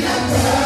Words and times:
freedom. 0.00 0.63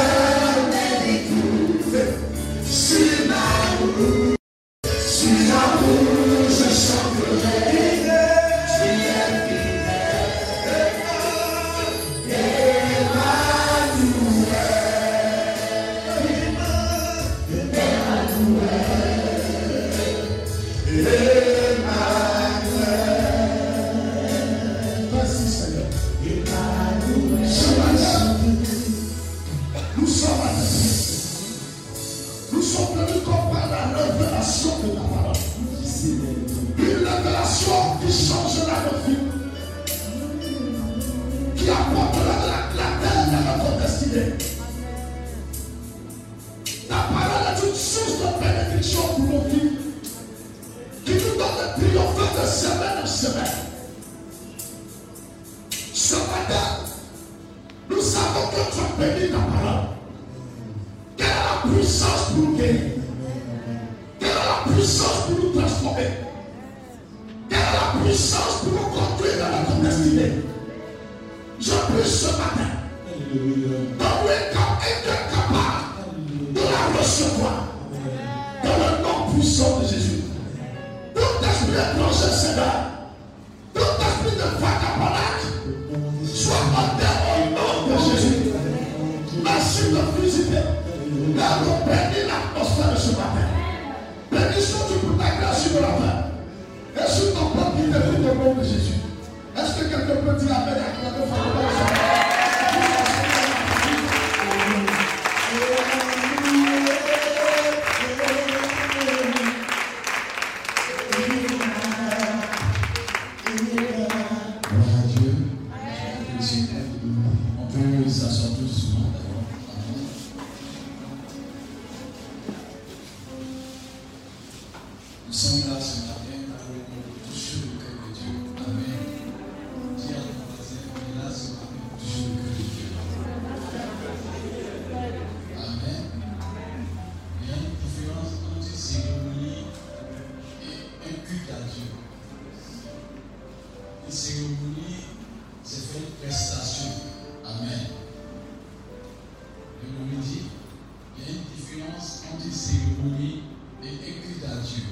une 152.49 152.55
cérémonie 152.55 153.43
de 153.83 153.89
écrit 153.89 154.45
à 154.47 154.57
Dieu. 154.63 154.85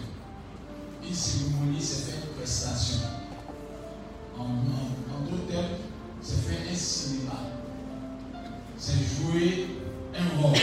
Une 1.03 1.15
cérémonie, 1.15 1.81
c'est 1.81 2.13
une 2.13 2.37
prestation. 2.37 3.07
En, 4.39 4.43
en, 4.43 4.45
en 4.45 5.31
d'autres 5.31 5.47
termes, 5.49 5.65
c'est 6.21 6.43
faire 6.43 6.71
un 6.71 6.75
cinéma. 6.75 7.33
C'est 8.77 8.93
jouer 8.93 9.69
un 10.15 10.43
rôle. 10.43 10.59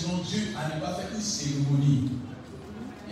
Selon 0.00 0.18
Dieu 0.18 0.54
à 0.56 0.74
ne 0.74 0.80
pas 0.80 0.94
faire 0.94 1.08
une 1.14 1.20
cérémonie. 1.20 2.10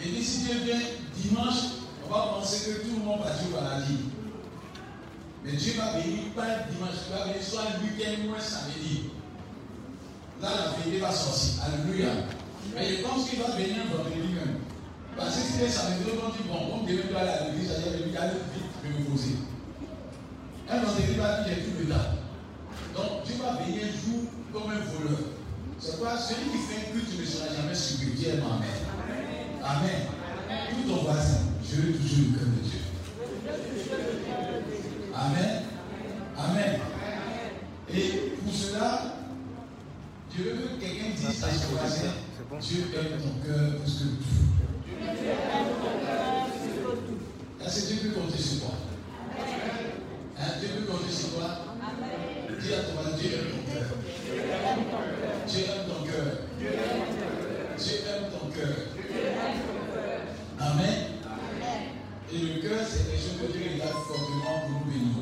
Et 0.00 0.08
dit, 0.08 0.25
si 0.25 0.44
Dieu 0.44 0.55
vient 0.64 0.81
dimanche, 1.17 1.85
on 2.06 2.12
va 2.12 2.35
penser 2.35 2.70
que 2.70 2.87
tout 2.87 2.96
le 2.99 3.05
monde 3.05 3.20
va 3.20 3.31
dire 3.31 3.56
paradis. 3.58 3.99
Mais 5.44 5.52
Dieu 5.52 5.75
va 5.76 5.99
venir 5.99 6.32
pas 6.35 6.67
dimanche, 6.70 7.08
il 7.08 7.17
va 7.17 7.25
venir 7.25 7.43
soit 7.43 7.62
un 7.62 7.82
week-end 7.82 8.29
ou 8.29 8.35
un 8.35 8.40
samedi. 8.40 9.11
Là, 10.40 10.49
la 10.50 10.79
vérité 10.79 11.00
va 11.00 11.12
sortir. 11.12 11.62
Alléluia. 11.64 12.11
Mais 12.75 12.96
je 12.96 13.02
pense 13.02 13.29
qu'il 13.29 13.41
va 13.41 13.50
venir 13.50 13.76
vendredi 13.93 14.34
même. 14.34 14.58
Parce 15.17 15.34
que 15.34 15.41
si 15.43 15.58
les 15.58 15.69
samedis, 15.69 16.05
on 16.14 16.31
dit, 16.31 16.49
bon, 16.49 16.81
on 16.81 16.84
devait 16.84 17.14
aller 17.17 17.29
à 17.29 17.44
l'église, 17.44 17.70
j'allais 17.70 17.99
vite, 17.99 18.70
je 18.84 18.88
vais 18.88 18.99
me 18.99 19.05
poser. 19.05 19.37
Un 20.70 20.79
vendredi 20.79 21.14
va 21.14 21.43
dire, 21.43 21.56
tout 21.64 21.79
le 21.81 21.87
temps. 21.93 22.14
Donc, 22.94 23.25
Dieu 23.26 23.34
va 23.43 23.62
venir 23.64 23.82
jour 23.82 24.31
comme 24.52 24.70
un 24.70 24.79
voleur. 24.79 25.19
C'est 25.81 25.99
quoi? 25.99 26.19
Celui 26.19 26.50
qui 26.50 26.58
culte 27.19 27.31
ne 27.31 27.35
sera 27.35 27.47
jamais. 27.55 27.75
Dieu 28.17 28.31
Amen. 28.32 28.69
Amen. 29.65 30.00
Tout 30.70 30.88
ton 30.88 31.03
voisin, 31.03 31.41
je 31.69 31.76
veux 31.76 31.93
toujours 31.93 32.26
le 32.32 32.38
cœur 32.38 32.49
de 32.49 32.61
Dieu. 32.69 32.81
Amen. 35.15 35.62
Amen. 36.38 36.81
Et 37.93 38.09
pour 38.43 38.55
cela, 38.55 39.15
je 40.37 40.43
veux 40.43 40.50
que 40.50 40.81
quelqu'un 40.81 41.11
dise 41.17 41.44
à 41.44 41.50
son 41.50 41.75
voisin, 41.76 42.12
Dieu 42.61 42.85
aime 42.94 43.20
ton 43.20 43.47
cœur 43.47 43.81
plus 43.81 43.93
que 43.93 44.05
tout. 44.05 44.38
Est-ce 47.65 47.81
que 47.81 47.87
Dieu 47.87 47.97
peut 48.03 48.20
compter 48.20 48.38
sur 48.38 48.61
toi 48.61 48.75
hein? 50.38 50.50
Dieu 50.61 50.69
peut 50.76 50.93
compter 50.93 51.12
sur 51.12 51.29
toi 51.35 51.49
Dis 52.61 52.75
à 52.75 52.76
ton 52.81 52.93
voisin, 52.94 53.17
Dieu 53.17 53.31
aime 53.35 53.50
ton 53.50 53.73
cœur. 53.73 53.88
Dieu 55.47 55.61
aime 55.61 55.87
ton 55.88 56.05
cœur. 56.05 56.49
Dieu 57.79 57.94
aime 58.09 58.31
ton 58.32 58.50
cœur. 58.50 58.75
Amen. 60.61 60.94
Et 62.32 62.38
le 62.38 62.61
cœur, 62.61 62.81
c'est 62.87 63.11
quelque 63.11 63.23
chose 63.23 63.38
que 63.41 63.53
Dieu 63.56 63.70
regarde 63.75 63.93
fortement 63.93 64.61
pour 64.62 64.70
nous 64.70 64.93
bénir. 64.93 65.17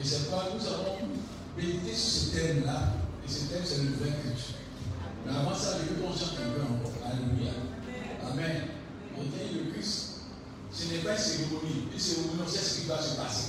Et 0.00 0.04
c'est 0.04 0.28
pourquoi 0.28 0.48
nous 0.54 0.66
avons 0.66 0.96
médité 1.56 1.94
sur 1.94 2.10
ce 2.10 2.36
thème-là. 2.36 2.94
Et 3.24 3.30
ce 3.30 3.44
thème, 3.44 3.62
c'est 3.64 3.82
le 3.82 3.90
vrai 4.00 4.16
culte. 4.22 4.56
Mais 5.26 5.32
avant 5.36 5.54
ça, 5.54 5.76
je 5.78 5.94
veux 5.94 6.00
qu'on 6.00 6.12
chante 6.12 6.38
un 6.40 6.50
peu 6.50 6.62
encore. 6.62 6.92
Alléluia. 7.04 7.52
Amen. 8.32 8.68
On 9.18 9.22
dit 9.22 9.58
le 9.58 9.72
Christ, 9.72 10.22
ce 10.72 10.92
n'est 10.92 11.00
pas 11.00 11.12
une 11.12 11.18
cérémonie. 11.18 11.88
Une 11.92 11.98
cérémonie, 12.00 12.40
on 12.42 12.48
sait 12.48 12.58
ce 12.58 12.80
qui 12.80 12.86
va 12.86 13.00
se 13.00 13.16
passer. 13.16 13.48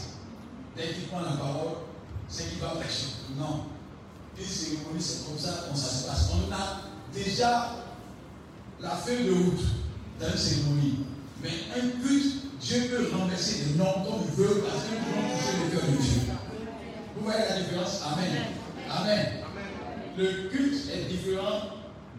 Dès 0.76 0.90
qu'il 0.90 1.08
prend 1.08 1.22
la 1.22 1.38
parole, 1.38 1.88
c'est 2.28 2.50
qu'il 2.50 2.60
va 2.60 2.70
prêcher. 2.70 3.08
Non. 3.38 3.66
Une 4.38 4.46
cérémonie, 4.46 5.00
c'est 5.00 5.26
comme 5.26 5.40
ça 5.40 5.70
que 5.72 5.78
ça 5.78 5.88
se 5.88 6.08
passe. 6.08 6.30
On 6.34 6.52
a 6.54 6.82
déjà 7.14 7.76
la 8.82 8.90
feuille 8.92 9.26
de 9.26 9.32
route 9.32 9.62
dans 10.20 10.32
une 10.32 10.38
cérémonie. 10.38 11.00
Mais 11.44 11.50
un 11.76 12.02
culte, 12.02 12.60
Dieu 12.62 12.82
peut 12.90 13.16
renverser 13.16 13.66
les 13.68 13.78
noms 13.78 14.04
comme 14.04 14.22
il 14.28 14.36
veut 14.36 14.64
parce 14.66 14.84
que 14.86 14.92
nous 14.92 15.06
voulons 15.06 15.38
toucher 15.38 15.58
le 15.64 15.78
cœur 15.78 15.90
de 15.90 15.98
Dieu. 15.98 16.22
Vous 17.16 17.24
voyez 17.26 17.40
la 17.50 17.62
différence 17.62 18.02
Amen. 18.06 18.44
Amen. 18.90 19.28
Le 20.18 20.50
culte 20.50 20.90
est 20.94 21.10
différent 21.10 21.62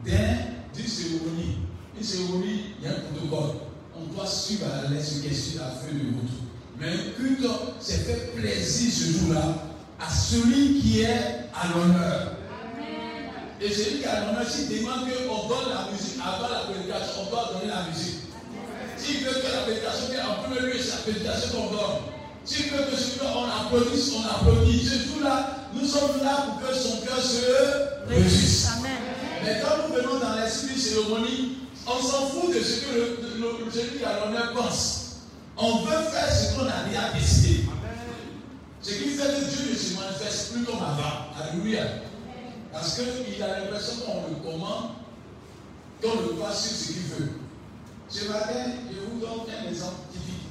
d'une 0.04 0.86
cérémonie. 0.86 1.58
Une 1.96 2.04
cérémonie, 2.04 2.74
il 2.78 2.84
y 2.84 2.88
a 2.88 2.96
un 2.96 3.00
protocole. 3.00 3.56
On 3.96 4.12
doit 4.12 4.26
suivre 4.26 4.66
à 4.66 4.82
la 4.82 4.90
lettre 4.90 5.04
ce 5.04 5.20
qui 5.20 5.28
est 5.28 5.34
sur 5.34 5.60
la 5.60 5.70
feuille 5.70 6.00
de 6.00 6.06
route. 6.18 6.30
Mais 6.78 6.88
un 6.88 7.12
culte, 7.16 7.46
c'est 7.80 7.98
fait 7.98 8.34
plaisir 8.34 8.92
ce 8.92 9.18
jour-là 9.18 9.54
à 10.00 10.10
celui 10.10 10.80
qui 10.80 11.02
est 11.02 11.48
à 11.54 11.68
l'honneur. 11.68 12.32
Et 13.60 13.70
celui 13.70 14.02
demande 14.60 15.08
qu'on 15.08 15.48
donne 15.48 15.68
la 15.72 15.90
musique 15.92 16.20
avant 16.20 16.48
la 16.48 16.60
prédication, 16.70 17.26
on 17.26 17.30
doit 17.30 17.52
donner 17.54 17.72
la 17.72 17.88
musique. 17.88 18.20
S'il 18.96 19.24
veut 19.24 19.40
que 19.40 19.52
la 19.52 19.62
prédication 19.62 20.06
vienne 20.10 20.26
en 20.28 20.42
premier 20.42 20.60
lieu, 20.72 20.78
c'est 20.78 20.90
la 20.90 21.02
prédication 21.02 21.48
qu'on 21.52 21.70
donne. 21.72 21.96
S'il 22.44 22.70
veut 22.70 22.84
que 22.90 22.96
ce 22.96 23.18
on 23.22 23.44
applaudisse, 23.46 24.12
on 24.16 24.22
applaudit. 24.28 24.84
Ce 24.84 25.08
jour-là, 25.08 25.68
nous 25.74 25.86
sommes 25.86 26.22
là 26.22 26.46
pour 26.46 26.68
que 26.68 26.74
son 26.74 27.00
cœur 27.00 27.20
se 27.20 28.08
réjouisse. 28.08 28.68
Mais 29.44 29.60
quand 29.62 29.88
nous 29.88 29.94
venons 29.94 30.18
dans 30.18 30.34
l'esprit 30.40 30.78
cérémonie, 30.78 31.58
on 31.86 32.02
s'en 32.02 32.26
fout 32.26 32.54
de 32.54 32.60
ce 32.60 32.80
que 32.80 32.94
le, 32.94 33.18
le, 33.38 33.70
celui 33.72 33.98
qui 33.98 34.04
a 34.04 34.24
l'honneur 34.24 34.52
pense. 34.54 35.16
On 35.56 35.82
veut 35.82 36.02
faire 36.10 36.30
ce 36.30 36.54
qu'on 36.54 36.66
a 36.66 36.84
déjà 36.88 37.12
décidé. 37.14 37.64
Ce 38.80 38.90
qui 38.90 39.10
fait 39.10 39.26
que 39.26 39.44
Dieu 39.50 39.72
ne 39.72 39.76
se 39.76 39.94
manifeste 39.94 40.52
plus 40.52 40.64
comme 40.64 40.76
avant. 40.76 41.30
Alléluia. 41.40 41.82
Parce 42.72 42.98
qu'il 42.98 43.42
a 43.42 43.60
l'impression 43.60 44.06
qu'on 44.06 44.30
le 44.30 44.36
commande, 44.36 44.90
qu'on 46.02 46.22
le 46.22 46.40
passe 46.40 46.68
sur 46.68 46.76
ce 46.76 46.92
qu'il 46.92 47.02
veut. 47.02 47.32
Ce 48.08 48.28
matin, 48.28 48.64
je 48.90 49.00
vous 49.00 49.20
donne 49.20 49.54
un 49.54 49.68
exemple 49.68 49.96
typique. 50.10 50.46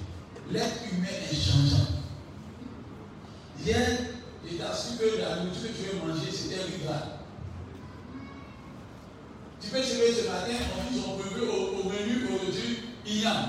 L'être 0.51 0.81
humain 0.91 1.07
est 1.07 1.35
changeant. 1.35 1.87
Hier, 3.59 3.97
j'ai 4.45 4.57
su 4.57 4.97
que 4.97 5.19
la 5.19 5.43
nourriture 5.43 5.69
que 5.69 5.77
tu 5.77 5.89
veux 5.89 6.07
manger, 6.07 6.31
c'était 6.31 6.61
rival. 6.63 7.03
Tu 9.59 9.69
peux 9.69 9.81
te 9.81 9.93
lever 9.93 10.13
ce 10.13 10.27
matin, 10.27 10.53
on 10.77 10.93
dit 10.93 11.01
son 11.01 11.17
bébé 11.17 11.47
au, 11.47 11.79
au 11.79 11.83
menu 11.89 12.25
aujourd'hui, 12.25 12.79
Iam. 13.05 13.45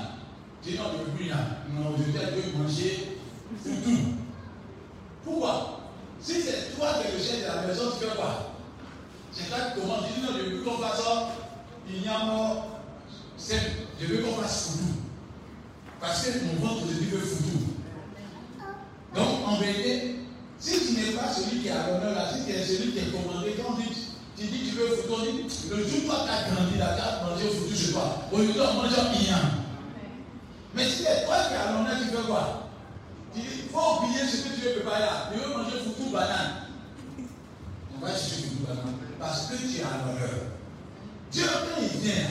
Je 0.63 0.71
dis 0.71 0.77
non, 0.77 0.85
je 0.93 1.03
veux 1.03 1.11
plus 1.17 1.27
Iam. 1.27 1.57
Non, 1.71 1.95
je 1.97 2.03
vais 2.11 2.57
manger 2.57 3.17
foutou. 3.63 3.97
Pourquoi? 5.23 5.79
Si 6.21 6.41
c'est 6.41 6.75
toi 6.75 6.93
qui 6.93 7.07
es 7.07 7.17
le 7.17 7.23
chef 7.23 7.41
de 7.41 7.47
la 7.47 7.67
maison, 7.67 7.91
tu 7.91 8.05
fais 8.05 8.15
quoi? 8.15 8.52
C'est 9.33 9.49
toi 9.49 9.57
qui 9.73 9.81
commandes. 9.81 10.05
Tu 10.07 10.19
dis 10.19 10.25
non, 10.25 10.37
je 10.37 10.55
veux 10.55 10.61
qu'on 10.63 10.77
fasse 10.77 11.01
Iam, 11.89 12.63
je 13.99 14.05
veux 14.05 14.23
qu'on 14.23 14.41
fasse 14.41 14.67
foutou. 14.67 14.93
Parce 15.99 16.25
que 16.25 16.29
mon 16.45 16.67
ventre 16.67 16.85
dit 16.87 17.07
que 17.07 17.17
foutou. 17.17 17.59
Donc, 19.15 19.47
en 19.47 19.57
vérité, 19.57 20.19
si 20.59 20.87
tu 20.87 20.93
n'es 20.93 21.11
pas 21.11 21.31
celui 21.31 21.61
qui 21.61 21.69
a 21.69 21.87
l'honneur 21.87 22.15
là, 22.15 22.29
si 22.33 22.45
tu 22.45 22.51
es 22.51 22.63
celui 22.63 22.91
qui 22.93 22.99
est 22.99 23.11
commandé, 23.11 23.55
quand 23.57 23.75
tu, 23.75 23.89
tu 24.37 24.47
dis 24.47 24.69
tu 24.69 24.75
veux 24.75 24.87
foutu, 24.95 25.13
on 25.13 25.25
dit, 25.25 25.45
le 25.69 25.77
jour 25.77 25.97
où 25.97 26.09
tu 26.09 26.11
as 26.11 26.49
grandi 26.49 26.77
là, 26.77 26.95
tu 26.95 27.01
as 27.01 27.27
mangé 27.27 27.49
foutu 27.49 27.75
chez 27.75 27.91
toi. 27.91 28.23
Aujourd'hui, 28.31 28.61
on 28.61 28.73
mange 28.73 28.93
un 28.97 29.13
igname. 29.19 29.51
Mais 30.75 30.85
si 30.85 31.03
c'est 31.03 31.25
toi 31.25 31.35
qui 31.47 31.53
as 31.55 31.71
l'honneur, 31.73 31.97
tu 31.99 32.15
fais 32.15 32.27
quoi? 32.27 32.69
Tu 33.33 33.41
dis, 33.41 33.47
il 33.65 33.69
faut 33.69 34.03
oublier 34.03 34.25
ce 34.25 34.47
que 34.47 34.55
tu 34.55 34.61
veux 34.61 34.73
préparer 34.81 35.01
là. 35.01 35.29
Tu 35.31 35.39
veux 35.39 35.53
manger 35.55 35.77
foutu 35.83 36.11
banane. 36.11 36.69
On 37.95 38.05
va 38.05 38.11
chercher 38.11 38.43
foutu 38.43 38.63
banane. 38.67 39.02
Parce 39.23 39.47
que 39.47 39.55
tu 39.55 39.79
as 39.81 40.05
l'honneur. 40.05 40.51
Dieu, 41.31 41.43
quand 41.47 41.81
il 41.81 41.99
vient, 42.01 42.27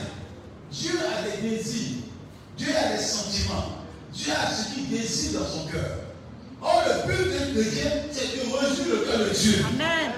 Dieu 0.70 0.90
a 1.00 1.22
des 1.22 1.49
désirs. 1.49 2.02
Dieu 2.58 2.68
a 2.76 2.94
des 2.94 3.02
sentiments. 3.02 3.78
Dieu 4.12 4.30
a 4.30 4.50
ce 4.52 4.75
qu'il 4.75 4.90
désire 4.90 5.40
dans 5.40 5.46
son 5.46 5.66
cœur. 5.68 6.00
Or, 6.61 6.82
le 6.87 7.11
but 7.11 7.54
de 7.54 7.62
Dieu, 7.62 7.82
c'est 8.12 8.37
de 8.37 8.54
réjouir 8.54 8.94
le 8.94 9.06
cœur 9.06 9.18
de 9.20 9.30
Dieu. 9.34 9.64
Amen. 9.72 10.12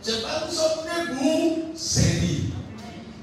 C'est 0.00 0.22
pas 0.22 0.44
nous 0.46 0.54
sommes 0.54 0.84
nés 0.86 1.14
pour 1.18 1.78
servir. 1.78 2.40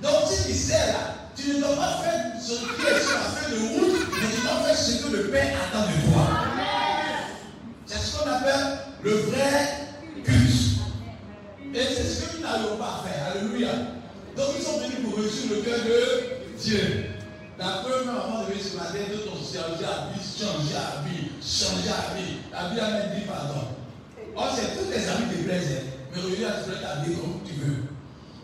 Donc, 0.04 0.30
si 0.30 0.48
tu 0.48 0.54
sers 0.54 0.88
là, 0.88 1.16
tu 1.36 1.50
ne 1.50 1.60
dois 1.62 1.76
pas 1.76 2.04
faire 2.04 2.32
ce 2.40 2.54
qui 2.54 2.88
est 2.88 3.02
sur 3.02 3.14
la 3.14 3.24
feuille 3.26 3.60
de 3.60 3.80
route, 3.80 4.08
mais 4.14 4.36
tu 4.36 4.42
dois 4.42 4.68
faire 4.68 4.78
ce 4.78 5.04
que 5.04 5.16
le 5.16 5.30
Père 5.30 5.58
attend 5.64 5.88
de 5.88 6.12
toi. 6.12 6.28
C'est 7.88 7.98
ce 7.98 8.18
qu'on 8.18 8.30
appelle 8.30 8.78
le 9.04 9.12
vrai. 9.12 9.91
Et 11.74 11.80
c'est 11.96 12.04
ce 12.04 12.22
que 12.26 12.38
nous 12.38 12.44
n'allons 12.44 12.78
pas 12.78 13.04
faire. 13.06 13.32
Alléluia. 13.36 13.70
Donc, 14.36 14.48
ils 14.58 14.64
sont 14.64 14.78
venus 14.80 15.00
pour 15.04 15.18
réussir 15.18 15.52
le 15.52 15.62
cœur 15.62 15.80
de 15.80 16.62
Dieu. 16.62 17.06
La 17.58 17.84
première 17.84 18.06
maman 18.06 18.44
de 18.44 18.58
ce 18.60 18.76
matin, 18.76 19.06
de 19.12 19.18
ton 19.24 19.36
changer 19.38 19.86
à 19.86 20.10
vie, 20.12 20.20
changer 20.24 20.76
à 20.76 21.02
vie, 21.06 21.30
changer 21.42 21.90
à 21.90 22.16
vie. 22.16 22.38
La 22.52 22.70
vie 22.70 22.80
a 22.80 22.90
même 22.98 23.16
dit 23.20 23.26
pardon. 23.28 23.68
Or, 24.36 24.50
c'est 24.56 24.78
tous 24.78 24.86
tes 24.90 25.08
amis 25.08 25.30
qui 25.36 25.44
plaisent. 25.44 25.72
hein. 25.80 25.86
Mais 26.14 26.20
aujourd'hui, 26.20 26.46
tu 26.46 26.70
peux 26.72 26.78
t'habiller 26.82 27.16
comme 27.18 27.40
tu 27.46 27.54
veux. 27.62 27.84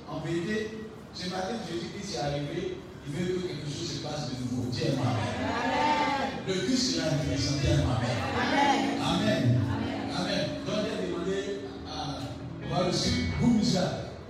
En 0.10 0.20
vérité, 0.20 0.86
ce 1.14 1.30
matin, 1.30 1.56
Jésus-Christ 1.68 2.16
est 2.16 2.20
arrivé. 2.20 2.78
Il 3.08 3.14
veut 3.16 3.34
que 3.36 3.48
quelque 3.48 3.66
chose 3.68 3.90
se 3.98 4.00
passe 4.04 4.30
de 4.30 4.36
nouveau. 4.44 4.70
Dis 4.72 4.84
Amen. 4.84 6.32
Le 6.48 6.54
Christ 6.54 6.96
sera 6.96 7.08
intéressant. 7.08 7.56
Amen. 7.64 7.84
Amen. 8.38 9.02
Amen. 9.02 9.67
On 12.78 12.82
va 12.82 12.86
reçu 12.90 13.10
Boum 13.42 13.58
Musica. 13.58 13.82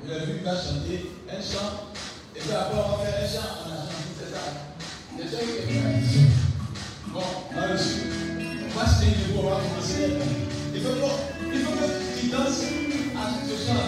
Il 0.05 0.13
a 0.13 0.19
vu 0.19 0.35
qu'il 0.35 0.43
va 0.43 0.51
chanter 0.51 1.11
un 1.29 1.41
chant. 1.41 1.91
Et 2.33 2.39
puis 2.39 2.51
après, 2.53 2.77
on 2.77 2.79
un 2.79 3.27
chant. 3.27 3.49
On 3.59 3.71
a 3.73 3.75
chanté, 3.83 4.07
c'est 4.17 4.31
ça. 4.31 4.39
Qui 5.17 6.19
Bon, 7.07 7.19
on 7.51 7.73
reçu. 7.73 7.95
On 8.63 8.79
va 8.79 8.85
se 8.87 9.03
on 9.35 9.49
va 9.49 9.55
commencer. 9.57 10.15
Il 10.73 10.81
faut 10.81 10.93
que, 10.93 11.53
il 11.53 11.59
faut 11.59 11.73
que 11.73 11.87
tu 12.21 12.27
danses 12.27 12.63
à 13.17 13.35
ce 13.45 13.53
chant-là. 13.67 13.87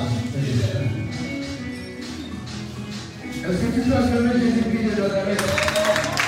Est-ce 3.45 3.59
que 3.59 3.67
tu 3.75 3.81
peux 3.89 3.95
acclamer 3.95 4.33
Jésus-Christ 4.41 4.95
de 4.95 5.01
Nazareth 5.01 6.18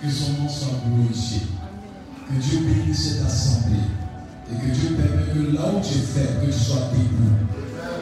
Que 0.00 0.08
son 0.08 0.32
nom 0.34 0.48
soit 0.48 0.80
glorifié. 0.86 1.42
Que 2.28 2.34
Dieu 2.34 2.60
bénisse 2.60 3.14
cette 3.14 3.26
assemblée. 3.26 3.78
Et 4.48 4.56
que 4.56 4.68
Dieu 4.72 4.96
permette 4.96 5.28
que 5.36 5.44
là 5.52 5.68
où 5.68 5.84
tu 5.84 6.00
es 6.00 6.08
faible, 6.08 6.40
que 6.40 6.46
tu 6.48 6.56
sois 6.56 6.88
debout. 6.88 7.36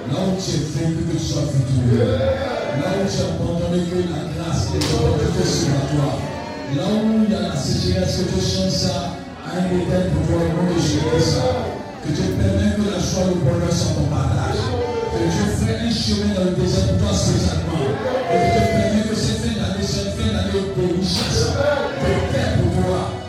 Là 0.07 0.31
où 0.31 0.39
tu 0.39 0.51
es 0.55 0.63
faible, 0.63 1.03
que 1.11 1.19
tu 1.19 1.19
sois 1.19 1.43
victorieux. 1.51 2.07
Là 2.07 2.89
où 2.95 3.03
tu 3.03 3.19
as 3.19 3.35
abandonné, 3.35 3.83
que 3.83 3.99
la 4.07 4.31
grâce 4.31 4.71
le 4.71 4.79
Dieu 4.79 5.43
sur 5.43 5.75
toi. 5.91 6.23
Là 6.79 6.87
où 6.87 7.27
il 7.27 7.31
y 7.31 7.35
a 7.35 7.51
la 7.51 7.57
sécheresse, 7.57 8.23
que 8.23 8.31
Dieu 8.31 8.39
change 8.39 8.71
ça 8.71 9.19
à 9.43 9.59
un 9.59 9.67
éternel 9.75 10.15
pour 10.15 10.23
toi, 10.31 10.39
au 10.39 10.55
nom. 10.55 10.71
Que 10.71 12.13
Dieu 12.15 12.39
permette 12.39 12.79
que 12.79 12.87
la 12.95 13.03
joie 13.03 13.27
et 13.27 13.35
le 13.35 13.43
bonheur 13.43 13.73
soient 13.75 13.99
ton 13.99 14.07
partage. 14.07 14.63
Que 15.11 15.27
Dieu 15.27 15.47
ferait 15.51 15.83
un 15.83 15.91
chemin 15.91 16.31
dans 16.31 16.47
le 16.47 16.55
désert 16.55 16.95
pour 16.95 17.11
toi 17.11 17.11
spécialement. 17.11 17.91
Et 18.31 18.39
que 18.39 18.55
Dieu 18.55 18.67
permette 18.71 19.11
que 19.11 19.17
cette 19.19 19.43
fin 19.43 19.59
d'année 19.59 19.83
une 19.83 20.15
fin 20.15 20.31
d'année 20.31 20.63
de 20.63 20.95
richesse, 20.95 21.51
de 21.51 22.13
paix 22.31 22.55
pour 22.63 22.71
toi, 22.87 23.26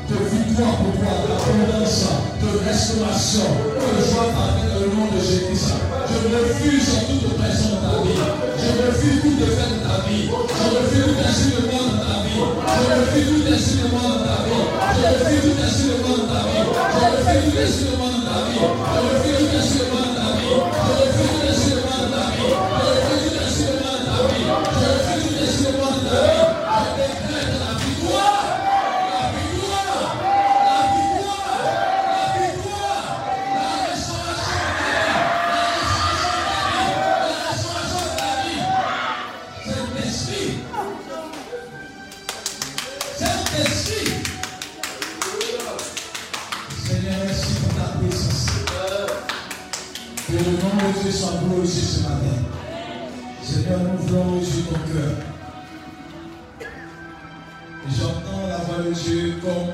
de 0.58 0.64
pour 0.64 0.90
toi, 0.98 1.14
d'abondance, 1.30 2.10
de 2.42 2.50
restauration, 2.66 3.46
de 3.78 4.02
joie 4.10 4.26
parfaite 4.34 4.74
dans 4.74 4.82
le 4.82 4.90
nom 4.90 5.06
de 5.14 5.22
Jésus. 5.22 5.70
Je 6.10 6.18
refuse 6.34 6.90
toute 7.06 7.30
oppression 7.30 7.78
dans 7.78 8.02
ta 8.02 8.02
vie. 8.02 8.18
Je 8.58 8.70
refuse 8.82 9.22
toute 9.22 9.38
défaite 9.38 9.78
dans 9.78 10.02
ta 10.02 10.10
vie. 10.10 10.26
Je 10.26 10.66
refuse 10.74 11.06
tout 11.06 11.22
insultement 11.22 11.86
dans 11.86 12.02
ta 12.02 12.26
vie. 12.26 12.42
Je 12.42 12.86
refuse 12.90 13.28
tout 13.30 13.46
insultement 13.54 14.10
dans 14.10 14.26
ta 14.26 14.38
vie. 14.50 14.66
Je 14.98 15.06
refuse 15.14 15.42
tout 15.46 15.62
insultement 15.62 16.18
dans 16.18 16.26
ta 16.26 16.42
vie. 16.50 16.66
Je 16.66 17.06
refuse 17.06 17.44
tout 17.46 17.58
insultement 17.62 18.10
dans 18.10 18.26
ta 18.26 18.40
vie. 18.50 18.58
Je 18.58 18.98
refuse 19.14 19.38
tout 19.38 19.54
insultement 19.62 20.02
dans 20.02 20.18
ta 20.18 20.30
vie. 20.42 20.58
Je 20.58 20.94
refuse 21.06 21.30
tout 21.38 21.46
insultement 21.54 22.02
dans 22.02 22.18
ta 22.18 22.34
vie. 22.34 23.17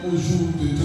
Au 0.06 0.18
jour 0.18 0.49
de 0.60 0.83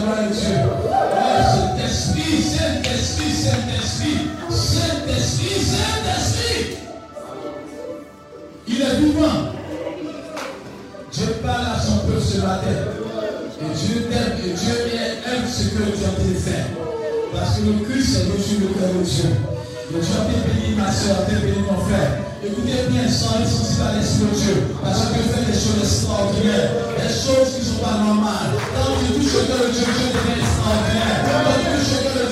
gloire 0.00 0.28
de 0.28 0.34
Dieu. 0.34 0.58
Oh, 0.66 0.94
Saint-Esprit, 1.54 2.42
Saint-Esprit, 2.42 3.32
Saint-Esprit, 3.32 4.30
Saint-Esprit. 5.60 6.78
Il 8.66 8.80
est 8.80 8.96
vivant. 8.96 9.52
Dieu 11.12 11.26
parle 11.42 11.66
à 11.76 11.80
son 11.80 11.98
peuple 12.06 12.20
ce 12.20 12.38
matin. 12.38 12.80
Et 13.60 13.74
Dieu 13.76 14.08
t'aime 14.10 14.38
et 14.44 14.52
Dieu 14.52 14.76
aime 15.26 15.46
ce 15.48 15.64
que 15.68 15.82
tu 15.82 16.04
as 16.04 16.16
fait 16.20 16.50
faire. 16.50 16.66
Parce 17.32 17.58
que 17.58 17.66
le 17.66 17.84
Christ 17.84 18.16
est 18.16 18.32
reçu 18.32 18.60
le 18.60 18.68
cœur 18.68 18.88
de 18.88 19.04
Dieu. 19.04 19.30
Et 19.90 20.00
Dieu 20.00 20.14
a 20.18 20.24
béni 20.24 20.74
ma 20.76 20.90
soeur, 20.90 21.18
a 21.20 21.30
béni 21.30 21.58
mon 21.60 21.78
frère. 21.84 22.23
Écoutez 22.44 22.76
bien, 22.92 23.04
être 23.04 23.10
sensible 23.10 23.88
à 23.88 23.96
l'Esprit 23.96 24.28
de 24.28 24.36
Dieu. 24.36 24.56
Parce 24.84 25.08
que 25.08 25.24
fait 25.32 25.48
des 25.48 25.56
choses 25.56 25.80
extraordinaires. 25.80 26.76
Des 26.92 27.08
choses 27.08 27.56
qui 27.56 27.60
ne 27.64 27.72
sont 27.72 27.80
pas 27.80 28.04
normales. 28.04 28.52
Quand 28.76 29.00
tu 29.00 29.16
touches 29.16 29.32
le 29.32 29.48
cœur 29.48 29.64
de 29.64 29.72
Dieu, 29.72 29.80
Dieu 29.80 30.12
devient 30.12 30.44
extraordinaire. 30.44 31.24
Quand 31.24 31.56
tu 31.56 31.64
touches 31.72 31.88
le 31.88 32.00
cœur 32.04 32.16
de 32.20 32.23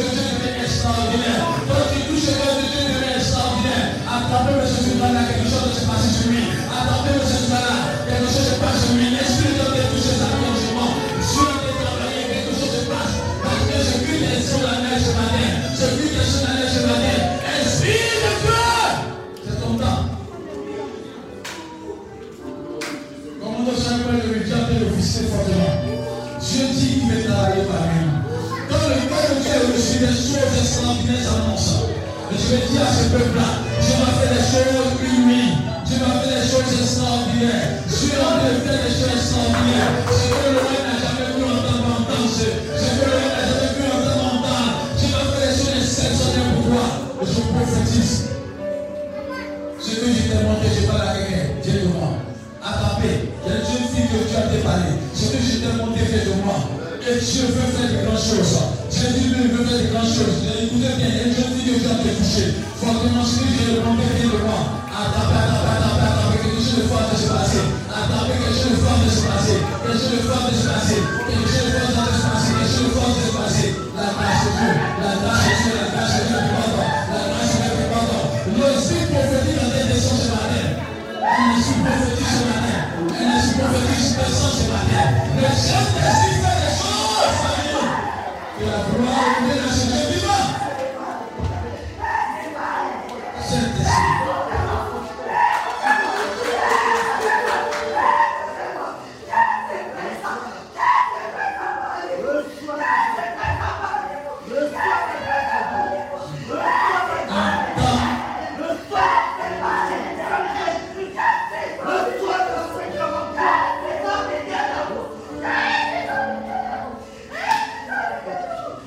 Et 32.33 32.39
je 32.41 32.49
vais 32.49 32.65
dire 32.73 32.81
à 32.81 32.89
ce 32.89 33.13
peuple-là, 33.13 33.61
Dieu 33.77 33.93
va 34.01 34.09
faire 34.17 34.33
des 34.33 34.41
choses 34.41 34.97
inouïes. 35.05 35.53
Dieu 35.85 36.01
va 36.01 36.25
faire 36.25 36.33
des 36.33 36.49
choses 36.49 36.65
extraordinaires. 36.81 37.85
Dieu 37.85 38.17
va 38.17 38.41
faire 38.41 38.73
des 38.73 38.89
choses 38.89 39.13
extraordinaires. 39.21 39.93
Ce 40.09 40.33
que 40.33 40.49
le 40.49 40.57
roi 40.65 40.81
n'a 40.81 40.97
jamais 40.97 41.29
pu 41.29 41.45
entendre, 41.45 41.93
entendre. 41.93 42.33
Ce 42.33 42.49
que 42.49 43.05
le 43.05 43.17
roi 43.21 43.37
n'a 43.37 43.45
jamais 43.53 43.73
pu 43.77 43.85
entendre, 43.85 44.49
entendre. 44.49 44.81
Dieu 44.97 45.13
va 45.13 45.29
faire 45.29 45.45
des 45.45 45.57
choses 45.61 45.77
exceptionnelles 45.77 46.57
pour 46.57 46.65
toi. 46.73 46.85
Et 47.21 47.27
je 47.29 47.41
prophétise. 47.53 48.17
Ce 49.77 49.93
que 49.93 50.07
je 50.09 50.23
t'ai 50.25 50.41
montré, 50.49 50.69
je 50.73 50.89
parle 50.89 51.05
à 51.05 51.13
quelqu'un. 51.13 51.53
Dieu 51.61 51.85
de 51.85 51.89
moi. 51.93 52.17
Attrapé. 52.65 53.29
Il 53.29 53.45
y 53.45 53.53
a 53.53 53.61
une 53.61 53.67
jeune 53.69 53.87
fille 53.93 54.09
que 54.09 54.25
tu 54.25 54.33
as 54.41 54.49
déparlé. 54.49 54.97
Ce 55.13 55.29
que 55.29 55.37
je 55.37 55.61
t'ai 55.61 55.73
montré, 55.77 56.01
Dieu 56.01 56.33
de 56.33 56.41
moi. 56.41 56.57
Et 56.97 57.13
Dieu 57.13 57.45
veut 57.45 57.69
faire 57.77 57.93
des 57.93 58.09
grandes 58.09 58.17
choses. 58.17 58.72
Qu'il 58.93 59.33
veut 59.33 59.65
faire 59.65 59.79
des 59.79 59.89
grandes 59.89 60.05
choses. 60.05 60.45
Écoutez 60.45 60.93
bien, 61.01 61.09
a 61.09 61.25
une 61.25 61.33
jeune 61.33 61.57
fille 61.57 61.65
que 61.65 61.81
tu 61.81 61.89
as 61.89 61.97
touché. 61.97 62.45
Fortement, 62.77 63.25
ce 63.25 63.41
que 63.41 63.49
t'ai 63.49 63.81
montré, 63.81 64.05
Dieu 64.21 64.29
de 64.29 64.45
moi. 64.45 64.85
Attrapé, 64.93 65.33
attrapé, 65.33 65.81
attrapé, 65.81 66.05
attrapé. 66.13 66.37
Quelque 66.45 66.61
chose 66.61 66.77
de 66.77 66.93
fort 66.93 67.09
de 67.09 67.17
se 67.17 67.27
passer. 67.33 67.65
Attrapé, 67.89 68.33
quelque 68.37 68.53
chose 68.53 68.77
de 68.77 68.85
de 68.85 69.11
se 69.11 69.25
passer. 69.25 69.59
Quelque 69.81 69.97
chose 69.97 70.13
de 70.13 70.29
de 70.29 70.57
se 70.61 70.67
passer. 70.69 71.01
Quelque 71.25 71.49
chose 71.49 71.73
de 71.73 71.81
fort 71.89 72.05
de 72.05 72.21
se 72.21 72.27
passer. 72.29 72.53
Quelque 72.53 72.69
chose 72.69 72.85
de 72.85 72.93
fort 72.93 73.11
de 73.17 73.23
se 73.25 73.33
passer. 73.33 73.69
La 73.97 74.09
grâce 74.13 74.45
de 74.45 74.51
Dieu. 74.61 74.73
La 74.77 75.13
grâce 75.25 75.41
de 75.41 75.57
Dieu. 75.57 75.73
La 75.73 75.89
grâce 75.89 76.13
de 76.13 76.25
Dieu. 76.29 76.41
La 76.53 77.23
grâce 77.33 77.55
de 77.57 77.65
Dieu. 77.65 77.89
Pardon. 77.89 78.23
L'esprit 78.61 79.09
prophétique 79.09 79.57
en 79.57 79.71
tête 79.73 79.89
des 79.89 80.01
sons 80.05 80.21
ce 80.21 80.29
matin. 80.37 80.69
Un 81.17 81.49
esprit 81.57 81.81
prophétique 81.81 82.29
ce 82.29 82.43
matin. 82.45 82.77
Un 83.09 83.29
esprit 83.41 83.57
prophétique 83.57 84.13
puissant 84.21 84.53
ce 84.53 84.65
matin. 84.69 85.05
Le 85.41 85.49
Saint-Esprit 85.49 86.37
fait 86.45 86.59
des 86.61 86.75
choses, 86.77 87.35
famille. 87.41 88.13
Que 88.63 89.82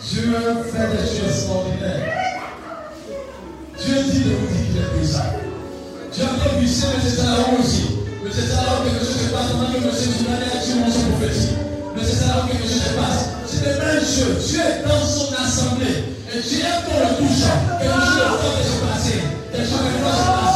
Dieu 0.07 0.21
fait 0.71 0.87
des 0.91 1.07
choses 1.07 1.35
extraordinaires. 1.35 2.13
Dieu 3.75 3.95
dit 4.03 4.19
de 4.19 4.35
vous 4.35 4.47
dire 4.53 4.65
qu'il 4.67 4.77
est 4.77 4.97
présent. 4.97 5.33
Dieu 6.13 6.23
a 6.23 6.43
fait 6.43 6.57
puisser 6.59 6.85
M. 6.93 7.01
Salaron 7.09 7.57
aussi. 7.59 7.97
M. 8.23 8.31
Salaron, 8.31 8.83
quelque 8.85 8.99
chose 8.99 9.17
se 9.17 9.33
passe 9.33 9.49
pendant 9.51 9.71
que 9.73 9.77
M. 9.77 9.89
Soudani 9.91 10.45
a 10.45 10.61
tué 10.61 10.75
mon 10.75 10.91
son 10.91 11.09
prophétique. 11.09 11.57
M. 11.97 12.05
Salaron, 12.05 12.47
quelque 12.47 12.69
chose 12.69 12.83
se 12.85 12.93
passe. 12.93 13.21
C'est 13.47 13.65
le 13.65 13.73
même 13.81 14.05
jeu. 14.05 14.29
Dieu 14.45 14.61
est 14.61 14.87
dans 14.87 15.03
son 15.03 15.33
assemblée. 15.33 15.97
Et 16.29 16.39
Dieu 16.39 16.59
est 16.59 16.81
pour 16.85 16.99
le 17.01 17.09
touche. 17.17 17.49
Quelque 17.81 18.05
chose 18.05 18.45
de 18.45 18.63
se 18.63 18.77
passer. 18.85 19.19
Quelque 19.51 19.65
chose 19.65 19.89
de 19.89 19.97
fort 20.05 20.13
se 20.13 20.25
passe. 20.29 20.54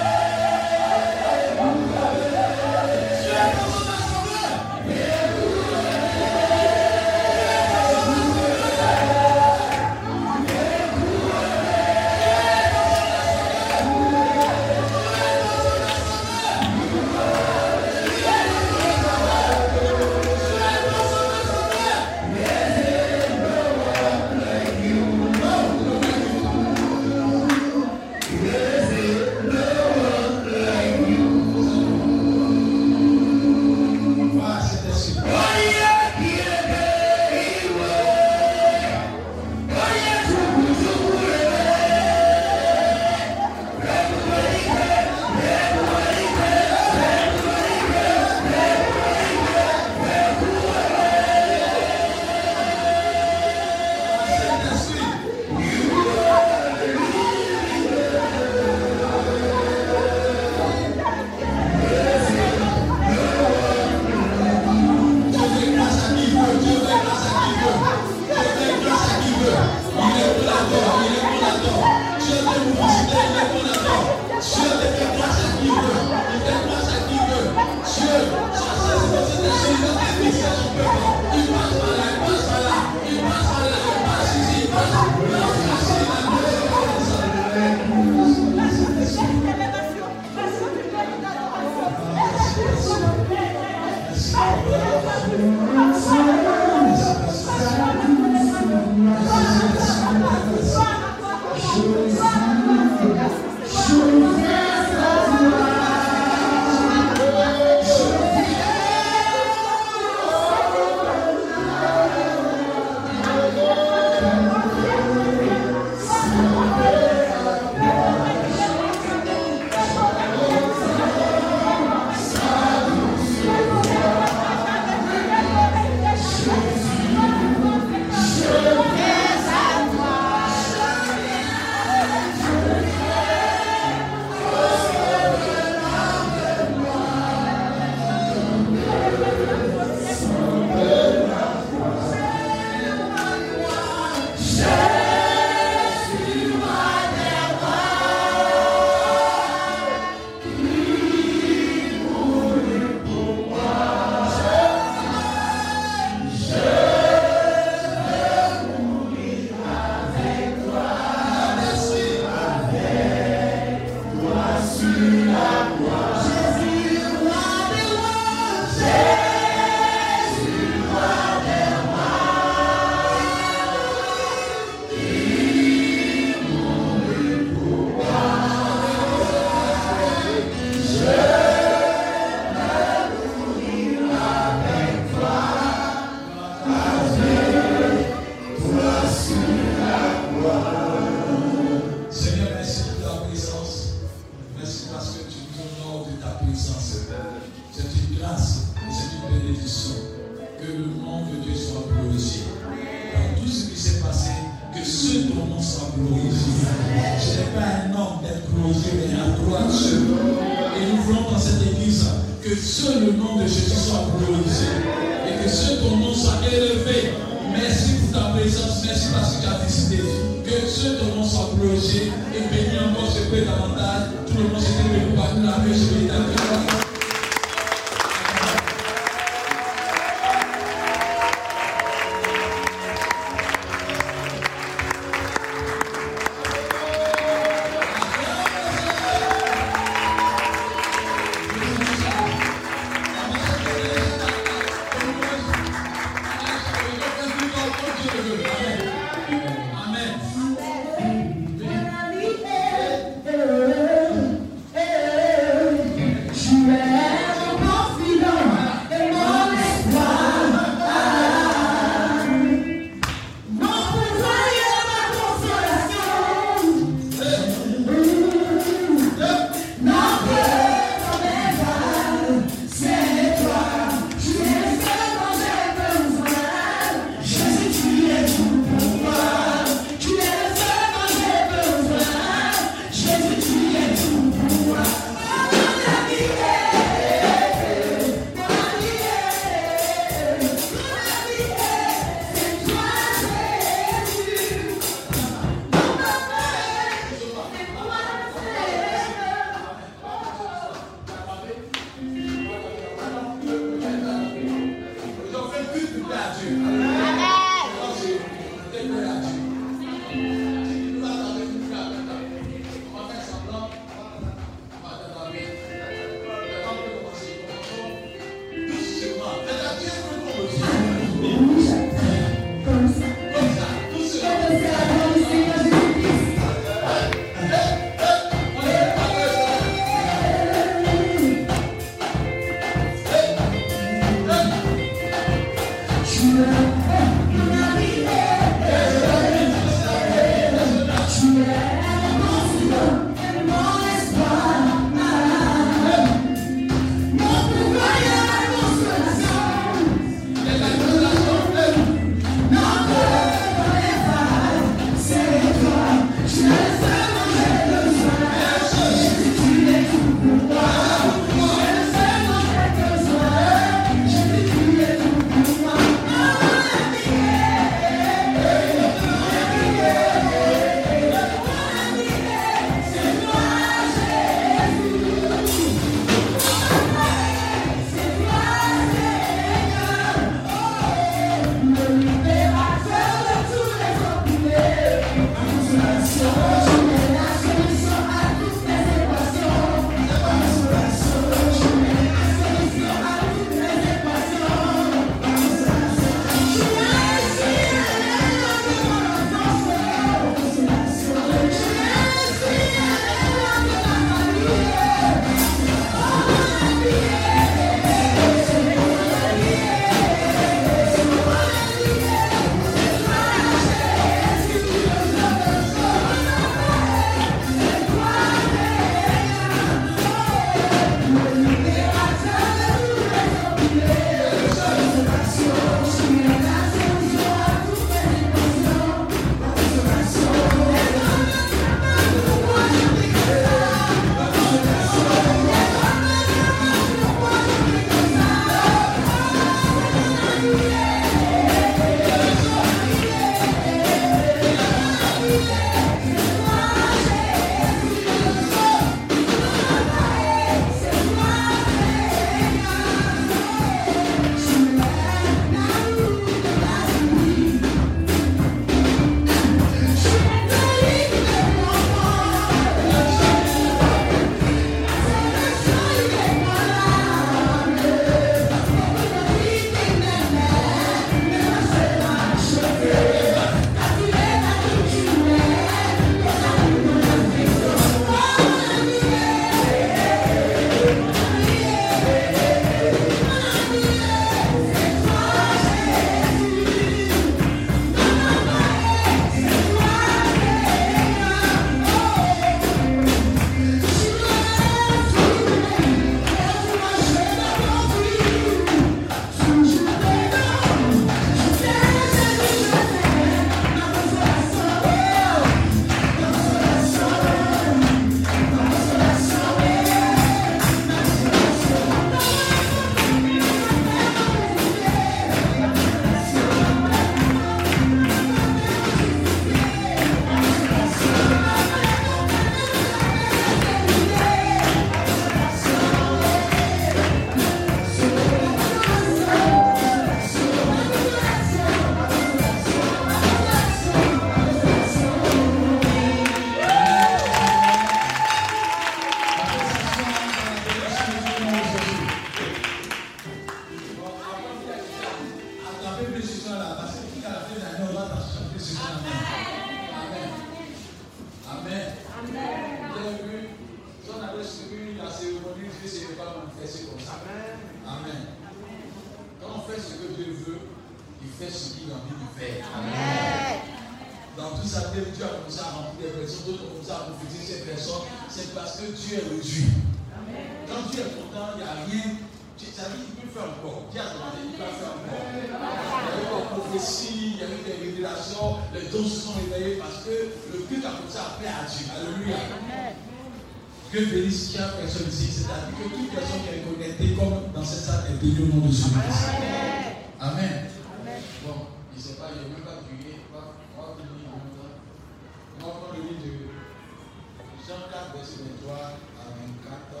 Jean 597.76 597.92
4, 597.92 598.16
verset 598.16 598.40
23 598.64 598.72
à 598.72 599.28
24, 599.36 600.00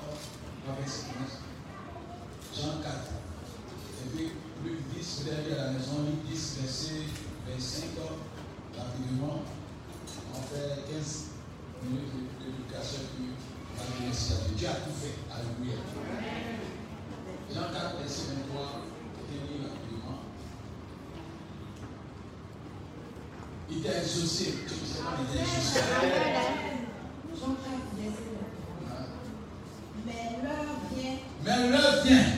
à 0.64 0.80
25. 0.80 1.12
Jean 2.56 2.80
4. 2.80 2.88
Et 4.00 4.16
puis, 4.16 4.28
Luc 4.64 4.80
10, 4.96 5.24
vous 5.24 5.52
à 5.52 5.56
la 5.56 5.70
maison, 5.72 5.96
Luc 6.06 6.24
10, 6.24 6.56
verset 6.62 7.04
25, 7.46 7.84
rapidement. 8.78 9.42
On 10.34 10.40
fait 10.40 10.90
15 10.90 11.24
minutes 11.84 12.12
d'éducation, 12.40 13.02
puis 13.14 13.28
va 13.76 13.84
merci 14.00 14.32
à 14.32 14.36
Dieu. 14.48 14.56
Dieu 14.56 14.68
a 14.68 14.74
tout 14.80 14.96
fait. 14.96 15.16
Alléluia. 15.28 15.76
Jean 17.52 17.68
4, 17.74 17.96
verset 18.00 18.22
23, 18.48 18.88
écoutez 19.20 19.68
rapidement. 19.68 20.18
Il 23.68 23.82
t'a 23.82 23.98
exaucé. 23.98 24.44
Sais 24.66 25.02
pas, 25.02 25.20
il 25.20 25.26
t'a 25.28 25.42
exaucé. 25.42 25.80
Jean 27.38 27.52
4, 27.52 27.76
verset 28.00 28.22
23. 28.32 28.46
Mais 30.06 30.22
l'heure 30.42 30.78
vient, 30.94 31.16
Mais 32.08 32.35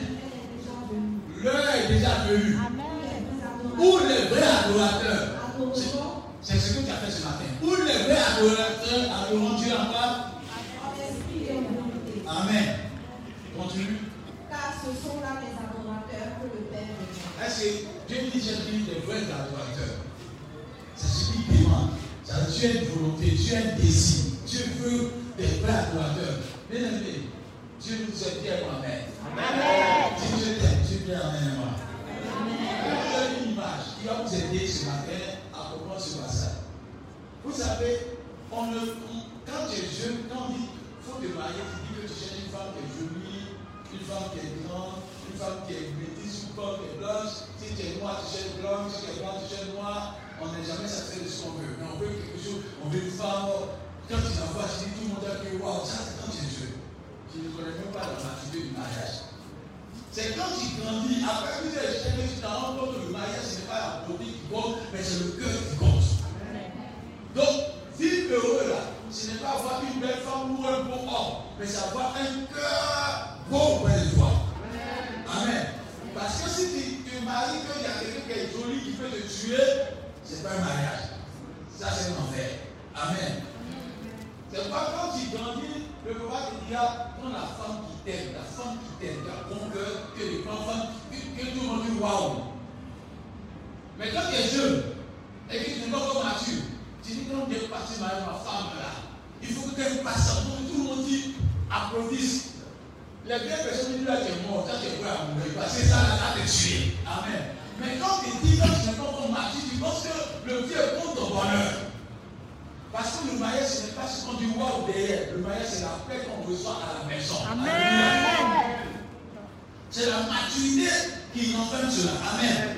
qui 121.33 121.55
renferme 121.55 121.91
cela. 121.91 122.11
Amen. 122.33 122.75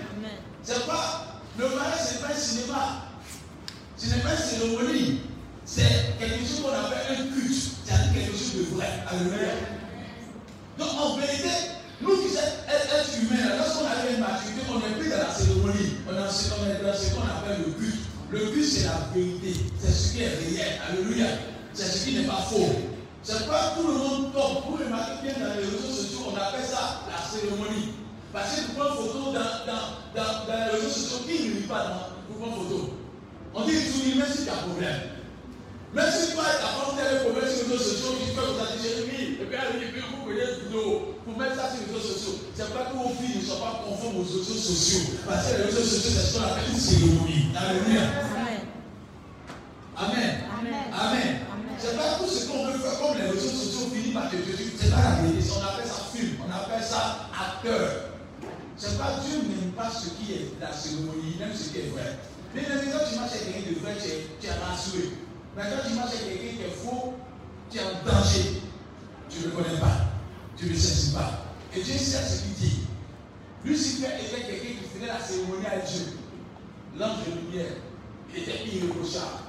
C'est 0.63 0.85
pas. 0.85 1.41
Le 1.57 1.67
mariage, 1.69 1.99
ce 2.07 2.13
n'est 2.13 2.19
pas 2.21 2.33
un 2.33 2.37
cinéma. 2.37 2.83
Ce 3.97 4.05
n'est 4.07 4.21
pas 4.21 4.31
une 4.31 4.37
cérémonie. 4.37 5.21
C'est 5.65 6.17
quelque 6.19 6.39
chose 6.39 6.61
qu'on 6.61 6.69
appelle 6.69 7.17
un 7.17 7.33
culte. 7.33 7.71
C'est-à-dire 7.85 8.13
quelque 8.13 8.37
chose 8.37 8.55
de 8.55 8.75
vrai. 8.75 8.89
Alléluia. 9.09 9.51
Donc 10.77 10.89
en 10.99 11.17
vérité, 11.17 11.49
nous 12.01 12.17
qui 12.17 12.29
sommes 12.29 12.43
êtres 12.67 13.09
humains, 13.21 13.55
lorsqu'on 13.57 13.85
a 13.85 14.09
une 14.11 14.19
maturité, 14.19 14.61
on 14.69 14.79
n'est 14.79 14.99
plus 14.99 15.09
dans 15.09 15.17
la 15.17 15.33
cérémonie. 15.33 15.97
On 16.07 16.13
est 16.13 16.19
dans 16.19 16.31
ce 16.31 16.49
qu'on 16.49 16.65
est 16.65 16.83
dans 16.83 16.97
ce 16.97 17.13
qu'on 17.13 17.21
appelle 17.21 17.59
le 17.65 17.71
culte. 17.73 18.05
Le 18.31 18.45
but, 18.51 18.63
c'est 18.63 18.85
la 18.85 19.09
vérité. 19.13 19.59
C'est 19.79 19.91
ce 19.91 20.13
qui 20.13 20.23
est 20.23 20.29
réel. 20.29 20.79
Alléluia. 20.89 21.27
C'est 21.73 21.85
ce 21.85 22.05
qui 22.05 22.15
n'est 22.15 22.27
pas 22.27 22.45
faux. 22.49 22.75
C'est 23.23 23.47
pas 23.47 23.73
tout 23.75 23.87
le 23.87 23.93
monde 23.93 24.33
tombe. 24.33 24.63
Vous 24.67 24.77
remarquez 24.83 25.21
bien 25.21 25.33
dans 25.33 25.53
les 25.53 25.65
réseaux 25.65 25.93
sociaux, 25.93 26.31
on 26.31 26.35
appelle 26.35 26.65
ça 26.65 27.01
la 27.07 27.21
cérémonie. 27.29 27.93
Parce 28.33 28.55
que 28.55 28.61
tu 28.61 28.71
prends 28.75 28.95
photo 28.95 29.31
dans, 29.31 29.65
dans, 29.67 29.87
dans, 30.15 30.31
dans 30.47 30.59
les 30.65 30.71
réseaux 30.71 30.89
sociaux, 30.89 31.17
qui 31.27 31.49
ne 31.49 31.53
lit 31.55 31.67
pas 31.67 31.83
dans, 31.83 32.15
pour 32.27 32.47
prendre 32.47 32.63
photo 32.63 32.93
On 33.53 33.65
dit 33.65 33.73
que 33.73 33.91
tu 33.91 34.09
lis 34.09 34.17
même 34.17 34.31
si 34.31 34.43
tu 34.43 34.49
as 34.49 34.63
problème. 34.63 35.01
Même 35.93 36.07
si 36.07 36.31
toi, 36.31 36.43
tu 36.47 36.63
as 36.63 36.71
pas 36.71 36.95
tel 36.95 37.19
problème 37.27 37.49
sur 37.51 37.67
les 37.67 37.75
réseaux 37.75 37.91
sociaux, 37.91 38.15
tu 38.23 38.31
peux 38.31 38.47
vous 38.47 38.55
dire 38.55 38.79
Jérémie, 38.79 39.35
et 39.35 39.43
puis 39.43 39.55
allez, 39.59 39.91
puis 39.91 39.99
vous 39.99 40.23
prenez 40.23 40.47
une 40.47 40.63
vidéo 40.63 41.19
pour 41.25 41.37
mettre 41.37 41.55
ça 41.59 41.75
sur 41.75 41.83
les 41.83 41.91
réseaux 41.91 42.07
sociaux. 42.07 42.35
C'est 42.55 42.71
pas 42.71 42.87
que 42.87 42.95
vos 42.95 43.11
filles 43.19 43.35
ne 43.35 43.43
soient 43.43 43.59
pas 43.59 43.83
conformes 43.83 44.15
aux 44.15 44.23
réseaux 44.23 44.43
sociaux. 44.43 45.19
Parce 45.27 45.51
que 45.51 45.57
les 45.57 45.63
réseaux 45.67 45.83
sociaux, 45.83 46.11
c'est 46.15 46.23
ce 46.23 46.39
qu'on 46.39 46.47
appelle 46.47 46.71
une 46.71 46.79
cérémonie. 46.79 47.51
Alléluia. 47.51 48.07
Amen. 49.99 50.31
Amen. 50.95 51.39
C'est 51.77 51.97
pas 51.97 52.15
tout 52.17 52.29
ce 52.29 52.47
qu'on 52.47 52.65
veut 52.67 52.79
faire 52.79 52.99
comme 53.01 53.17
les 53.17 53.27
réseaux 53.27 53.49
sociaux 53.51 53.91
finissent 53.91 54.13
par 54.13 54.29
te 54.29 54.37
Jésus. 54.37 54.71
C'est 54.79 54.89
pas 54.89 55.01
la 55.03 55.27
vérité. 55.27 55.49
On 55.51 55.67
appelle 55.67 55.89
ça 55.91 55.99
film. 56.15 56.37
On 56.39 56.51
appelle 56.51 56.83
ça 56.83 57.27
acteur. 57.35 58.10
C'est 58.81 58.97
pas 58.97 59.13
Dieu 59.23 59.37
n'aime 59.37 59.73
pas 59.73 59.91
ce 59.91 60.09
qui 60.09 60.33
est 60.33 60.59
la 60.59 60.73
cérémonie, 60.73 61.35
il 61.35 61.41
aime 61.43 61.53
ce 61.53 61.69
qui 61.69 61.77
est 61.81 61.89
vrai. 61.93 62.17
Mais 62.55 62.63
quand 62.63 63.05
tu 63.07 63.15
marches 63.15 63.33
avec 63.33 63.53
quelqu'un 63.53 63.69
de 63.69 63.79
vrai, 63.79 63.95
tu 64.01 64.47
es, 64.47 64.51
rassuré. 64.53 65.09
Mais 65.55 65.61
quand 65.61 65.87
tu 65.87 65.93
marches 65.93 66.15
avec 66.15 66.41
quelqu'un 66.41 66.57
qui 66.57 66.63
est 66.63 66.75
faux, 66.83 67.13
tu 67.69 67.77
es 67.77 67.81
en 67.81 68.03
danger. 68.03 68.61
Tu 69.29 69.39
ne 69.39 69.43
le 69.45 69.51
connais 69.51 69.79
pas. 69.79 70.07
Tu 70.57 70.65
ne 70.65 70.69
le 70.71 70.75
sais 70.75 71.13
pas. 71.13 71.45
Et 71.75 71.83
Dieu 71.83 71.93
sait 71.93 72.23
ce 72.23 72.41
qu'il 72.41 72.53
dit. 72.53 72.79
Lucifer 73.63 74.07
était 74.19 74.47
quelqu'un 74.47 74.81
qui 74.81 74.97
faisait 74.97 75.13
la 75.13 75.19
cérémonie 75.19 75.67
à 75.67 75.77
Dieu. 75.77 76.17
L'ange 76.97 77.17
de 77.27 77.39
lumière. 77.39 77.73
Il 78.33 78.41
était 78.41 78.65
irréprochable. 78.65 79.45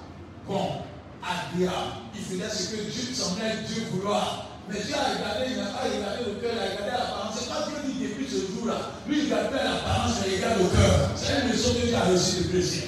Bon, 0.46 0.82
agréable. 1.24 2.04
Il 2.14 2.20
faisait 2.20 2.50
ce 2.50 2.76
que 2.76 2.82
Dieu 2.82 3.14
semblait 3.14 3.62
Dieu 3.66 3.84
vouloir. 3.92 4.51
Mais 4.68 4.80
Dieu 4.80 4.94
a 4.94 5.18
regardé, 5.18 5.50
il 5.50 5.56
n'a 5.58 5.70
pas 5.70 5.84
regardé 5.84 6.24
le 6.26 6.34
cœur, 6.40 6.52
il 6.54 6.58
a 6.58 6.70
regardé 6.70 6.90
l'apparence. 6.90 7.34
C'est 7.38 7.48
pas 7.48 7.66
Dieu 7.66 7.76
qui 7.84 8.08
depuis 8.08 8.28
ce 8.28 8.52
jour-là. 8.52 8.78
Lui, 9.06 9.18
il 9.18 9.24
regarde 9.24 9.52
l'apparence, 9.52 10.22
mais 10.22 10.34
il 10.34 10.36
regarde 10.36 10.60
le 10.62 10.68
cœur. 10.68 11.10
C'est 11.16 11.42
une 11.42 11.52
leçon 11.52 11.74
que 11.74 11.86
Dieu 11.86 11.96
a 11.96 12.04
reçue 12.06 12.42
de 12.44 12.48
plaisir. 12.48 12.84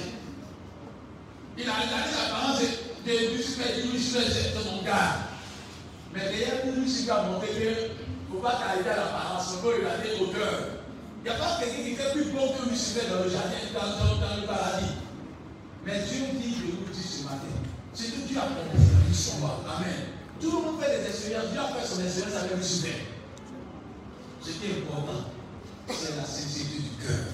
Il 1.57 1.69
a 1.69 1.73
regardé 1.73 2.11
l'apparence 2.15 2.59
de 2.59 3.35
Lucifer, 3.35 3.69
il 3.83 3.91
Lucifer, 3.91 4.25
c'est 4.27 4.55
mon 4.71 4.81
gars. 4.83 5.35
Mais 6.13 6.21
derrière 6.21 6.65
lui, 6.65 6.83
Lucifer 6.83 7.11
a 7.11 7.23
montré 7.23 7.47
que 7.49 7.69
ne 7.69 8.31
faut 8.31 8.39
pas 8.39 8.55
t'arrêter 8.55 8.89
à 8.89 8.95
l'apparence, 8.95 9.55
il 9.55 9.61
faut 9.61 9.75
regarder 9.75 10.09
au 10.19 10.27
cœur. 10.31 10.79
Il 11.23 11.29
n'y 11.29 11.35
a 11.35 11.39
pas 11.39 11.57
quelqu'un 11.59 11.83
qui 11.83 11.95
fait 11.95 12.11
plus 12.11 12.31
bon 12.31 12.53
que 12.53 12.69
Lucifer 12.69 13.07
dans 13.09 13.23
le 13.23 13.29
jardin, 13.29 13.59
dans, 13.73 14.27
dans, 14.27 14.41
le 14.41 14.47
paradis. 14.47 14.95
Mais 15.85 15.99
Dieu 15.99 16.39
dit, 16.39 16.55
je 16.55 16.71
vous 16.71 16.93
dis 16.93 17.07
ce 17.07 17.23
matin, 17.23 17.51
c'est 17.93 18.11
que 18.11 18.27
Dieu 18.27 18.37
a 18.37 18.41
promis 18.41 19.13
son 19.13 19.37
roi. 19.37 19.63
Amen. 19.75 20.14
Tout 20.45 20.57
le 20.57 20.61
monde 20.61 20.79
fait 20.79 21.01
des 21.01 21.07
expériences. 21.09 21.49
Dieu 21.49 21.59
a 21.59 21.73
fait 21.73 21.87
son 21.87 22.01
expérience 22.05 22.37
avec 22.37 22.57
Lucifer. 22.57 23.09
Ce 24.41 24.51
qui 24.51 24.65
est 24.65 24.77
important, 24.85 25.33
c'est 25.89 26.15
la 26.15 26.23
sincérité 26.23 26.85
du 26.85 26.93
cœur. 27.01 27.33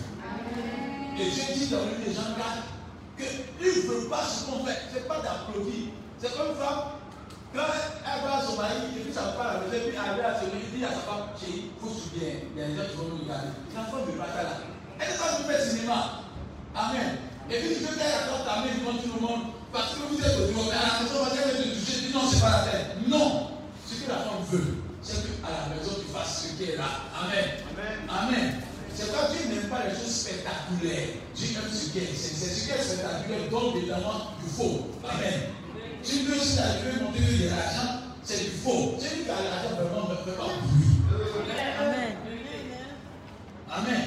Et 1.20 1.28
Dieu 1.28 1.44
dit 1.54 1.68
dans 1.68 1.84
le 1.84 1.92
livre 1.92 2.08
de 2.08 2.14
Jean 2.16 2.32
4 2.40 3.28
qu'il 3.60 3.68
ne 3.68 4.00
veut 4.00 4.08
pas 4.08 4.24
ce 4.24 4.46
qu'on 4.48 4.64
fait. 4.64 4.80
Ce 4.88 4.96
n'est 4.96 5.08
pas 5.12 5.20
d'applaudir. 5.20 5.92
C'est 6.20 6.32
comme 6.32 6.56
une 6.56 6.56
femme, 6.56 7.04
quand 7.54 7.68
elle 7.68 8.24
va 8.24 8.38
à 8.38 8.42
son 8.48 8.56
mari, 8.56 8.80
et 8.96 9.00
puis 9.04 9.14
ça 9.14 9.36
va 9.36 9.44
à 9.44 9.54
la 9.56 9.60
maison, 9.68 9.92
puis 9.92 9.92
elle 9.92 10.26
à 10.26 10.40
son 10.40 10.48
mari, 10.48 10.64
il 10.72 10.80
dit 10.80 10.86
à 10.86 10.96
sa 10.96 11.04
femme, 11.04 11.36
chérie, 11.36 11.68
il 11.68 11.80
faut 11.84 11.92
bien. 12.16 12.48
Il 12.56 12.62
y 12.62 12.64
a 12.64 12.68
des 12.72 12.76
gens 12.80 12.88
qui 12.88 12.96
vont 12.96 13.12
nous 13.12 13.24
regarder. 13.28 13.52
L'enfant 13.76 14.08
ne 14.08 14.08
veut 14.08 14.18
pas 14.18 14.40
là. 14.40 14.56
Elle 15.00 15.12
n'est 15.12 15.20
pas 15.20 15.52
faire 15.52 15.68
cinéma. 15.68 16.24
Amen. 16.74 17.18
Et 17.52 17.60
puis 17.60 17.76
tu 17.76 17.84
veux 17.84 17.92
qu'elle 17.92 18.24
accorde 18.24 18.48
ta 18.48 18.64
main 18.64 18.72
devant 18.72 18.96
tout 18.96 19.12
le 19.12 19.20
monde 19.20 19.61
parce 19.72 19.94
que 19.94 20.00
vous 20.10 20.20
êtes 20.24 20.40
au 20.40 20.48
niveau. 20.48 20.64
Mais 20.70 20.78
à 20.78 20.94
la 20.94 21.04
maison, 21.04 21.16
on 21.20 21.24
va 21.24 21.32
te 21.32 21.64
toucher. 21.64 22.14
Non, 22.14 22.22
c'est 22.32 22.42
pas 22.42 22.52
la 22.52 22.72
peine. 22.72 22.88
Non. 23.08 23.48
Ce 23.88 24.04
que 24.04 24.10
la 24.10 24.18
femme 24.18 24.44
veut, 24.50 24.78
c'est 25.02 25.42
qu'à 25.42 25.50
la 25.50 25.76
maison, 25.76 25.92
tu 26.00 26.12
fasses 26.12 26.44
ce 26.44 26.58
qui 26.58 26.72
est 26.72 26.78
là. 26.78 27.08
Amen. 27.16 27.46
Amen. 28.10 28.62
C'est 28.94 29.12
pas 29.12 29.30
Dieu 29.32 29.48
n'aime 29.48 29.70
pas 29.70 29.88
les 29.88 29.96
choses 29.96 30.14
spectaculaires. 30.14 31.08
Dieu 31.34 31.48
aime 31.56 31.72
ce 31.72 31.90
qui 31.90 32.00
est 32.00 32.14
sincère. 32.14 32.56
Ce 32.56 32.64
qui 32.66 32.72
est 32.72 32.84
spectaculaire 32.84 33.50
donne 33.50 33.78
évidemment 33.78 34.36
du 34.44 34.50
faux. 34.50 34.92
Amen. 35.08 35.56
Si 36.04 36.24
Dieu 36.24 36.36
si 36.36 36.58
la 36.58 36.82
Dieu 36.82 37.00
montrer 37.02 37.24
qu'il 37.24 37.46
y 37.46 37.48
a 37.48 37.56
l'argent, 37.56 37.92
c'est 38.24 38.44
du 38.44 38.52
faux. 38.52 38.96
C'est 39.00 39.16
lui 39.16 39.24
qui 39.24 39.30
a 39.30 39.40
l'argent 39.40 39.76
vraiment 39.80 40.10
ne 40.10 40.16
fait 40.16 40.38
pas 40.38 40.44
bruit. 40.44 40.92
Amen. 41.80 42.16
Amen. 43.72 44.02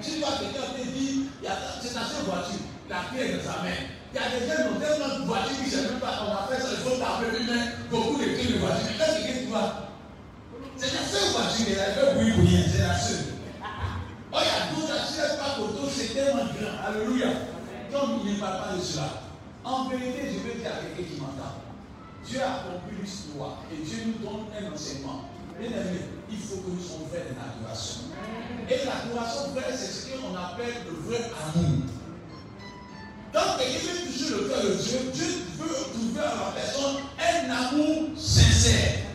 Si 0.00 0.20
toi 0.20 0.28
quelqu'un 0.38 0.68
te 0.76 0.86
dit, 0.86 1.28
c'est 1.82 1.94
ta 1.94 2.00
seule 2.00 2.24
voiture, 2.26 2.60
la 2.88 2.96
clé 3.10 3.30
est 3.30 3.36
dans 3.38 3.52
sa 3.52 3.62
main. 3.62 3.97
Il 4.10 4.16
y 4.16 4.18
a 4.18 4.28
des 4.32 4.46
gens 4.48 4.56
qui 4.56 4.68
ont 4.72 4.80
tellement 4.80 5.18
de 5.18 5.24
voitures 5.26 5.56
qui 5.56 5.64
ne 5.64 5.70
savent 5.70 5.90
même 5.92 6.00
pas, 6.00 6.24
on 6.24 6.32
a 6.32 6.48
fait 6.48 6.62
ça, 6.62 6.68
il 6.72 6.80
faut 6.80 6.96
taper 6.96 7.28
lui-même 7.36 7.68
beaucoup 7.90 8.16
de 8.16 8.24
clés 8.24 8.52
de 8.52 8.58
voiture. 8.58 8.88
Mais 8.88 9.04
qu'est-ce 9.04 9.20
que 9.20 9.44
tu 9.44 9.46
vois? 9.52 9.92
C'est 10.76 10.94
la 10.94 11.04
seule 11.04 11.30
voiture, 11.32 11.66
elle 11.68 11.80
a 11.80 11.92
fait 11.92 12.14
bruit 12.14 12.32
pour 12.32 12.44
rien, 12.44 12.62
c'est 12.64 12.82
la 12.88 12.96
seule. 12.96 13.36
Oh, 14.32 14.38
il 14.40 14.48
y 14.48 14.54
a 14.56 14.60
d'autres, 14.72 14.96
elle 14.96 15.38
pas 15.38 15.60
auto, 15.60 15.88
c'est 15.92 16.14
tellement 16.14 16.44
grand. 16.44 16.88
Alléluia. 16.88 17.28
Comme 17.92 18.20
il 18.24 18.34
ne 18.34 18.40
parle 18.40 18.58
pas 18.64 18.76
de 18.76 18.80
cela. 18.80 19.08
En 19.64 19.88
vérité, 19.88 20.32
je 20.32 20.38
veux 20.40 20.60
dire 20.60 20.72
à 20.72 20.80
quelqu'un 20.80 21.08
qui 21.08 21.20
m'entend. 21.20 21.60
Dieu 22.24 22.40
a 22.40 22.64
accompli 22.64 22.96
l'histoire 23.00 23.64
et 23.72 23.84
Dieu 23.84 23.98
nous 24.06 24.24
donne 24.24 24.46
un 24.52 24.72
enseignement. 24.72 25.28
Bien 25.58 25.68
aimé, 25.68 26.00
il 26.30 26.38
faut 26.38 26.62
que 26.62 26.70
nous 26.70 26.80
soyons 26.80 27.08
faits 27.12 27.28
de 27.28 27.34
l'adoration. 27.34 28.14
Et 28.68 28.78
l'adoration 28.86 29.52
vraie, 29.52 29.74
c'est 29.74 29.90
ce 29.90 30.06
qu'on 30.12 30.36
appelle 30.36 30.86
le 30.86 30.94
vrai 31.08 31.30
amour. 31.34 31.97
Donc, 33.38 33.58
quelqu'un 33.58 33.92
veut 33.94 34.10
toucher 34.10 34.30
le 34.34 34.48
cœur 34.48 34.62
de 34.64 34.74
Dieu, 34.74 34.98
Dieu 35.14 35.26
veut 35.58 35.74
trouver 35.94 36.20
à 36.20 36.34
la 36.34 36.50
personne 36.58 36.96
un 37.22 37.50
amour 37.54 38.08
sincère. 38.16 39.06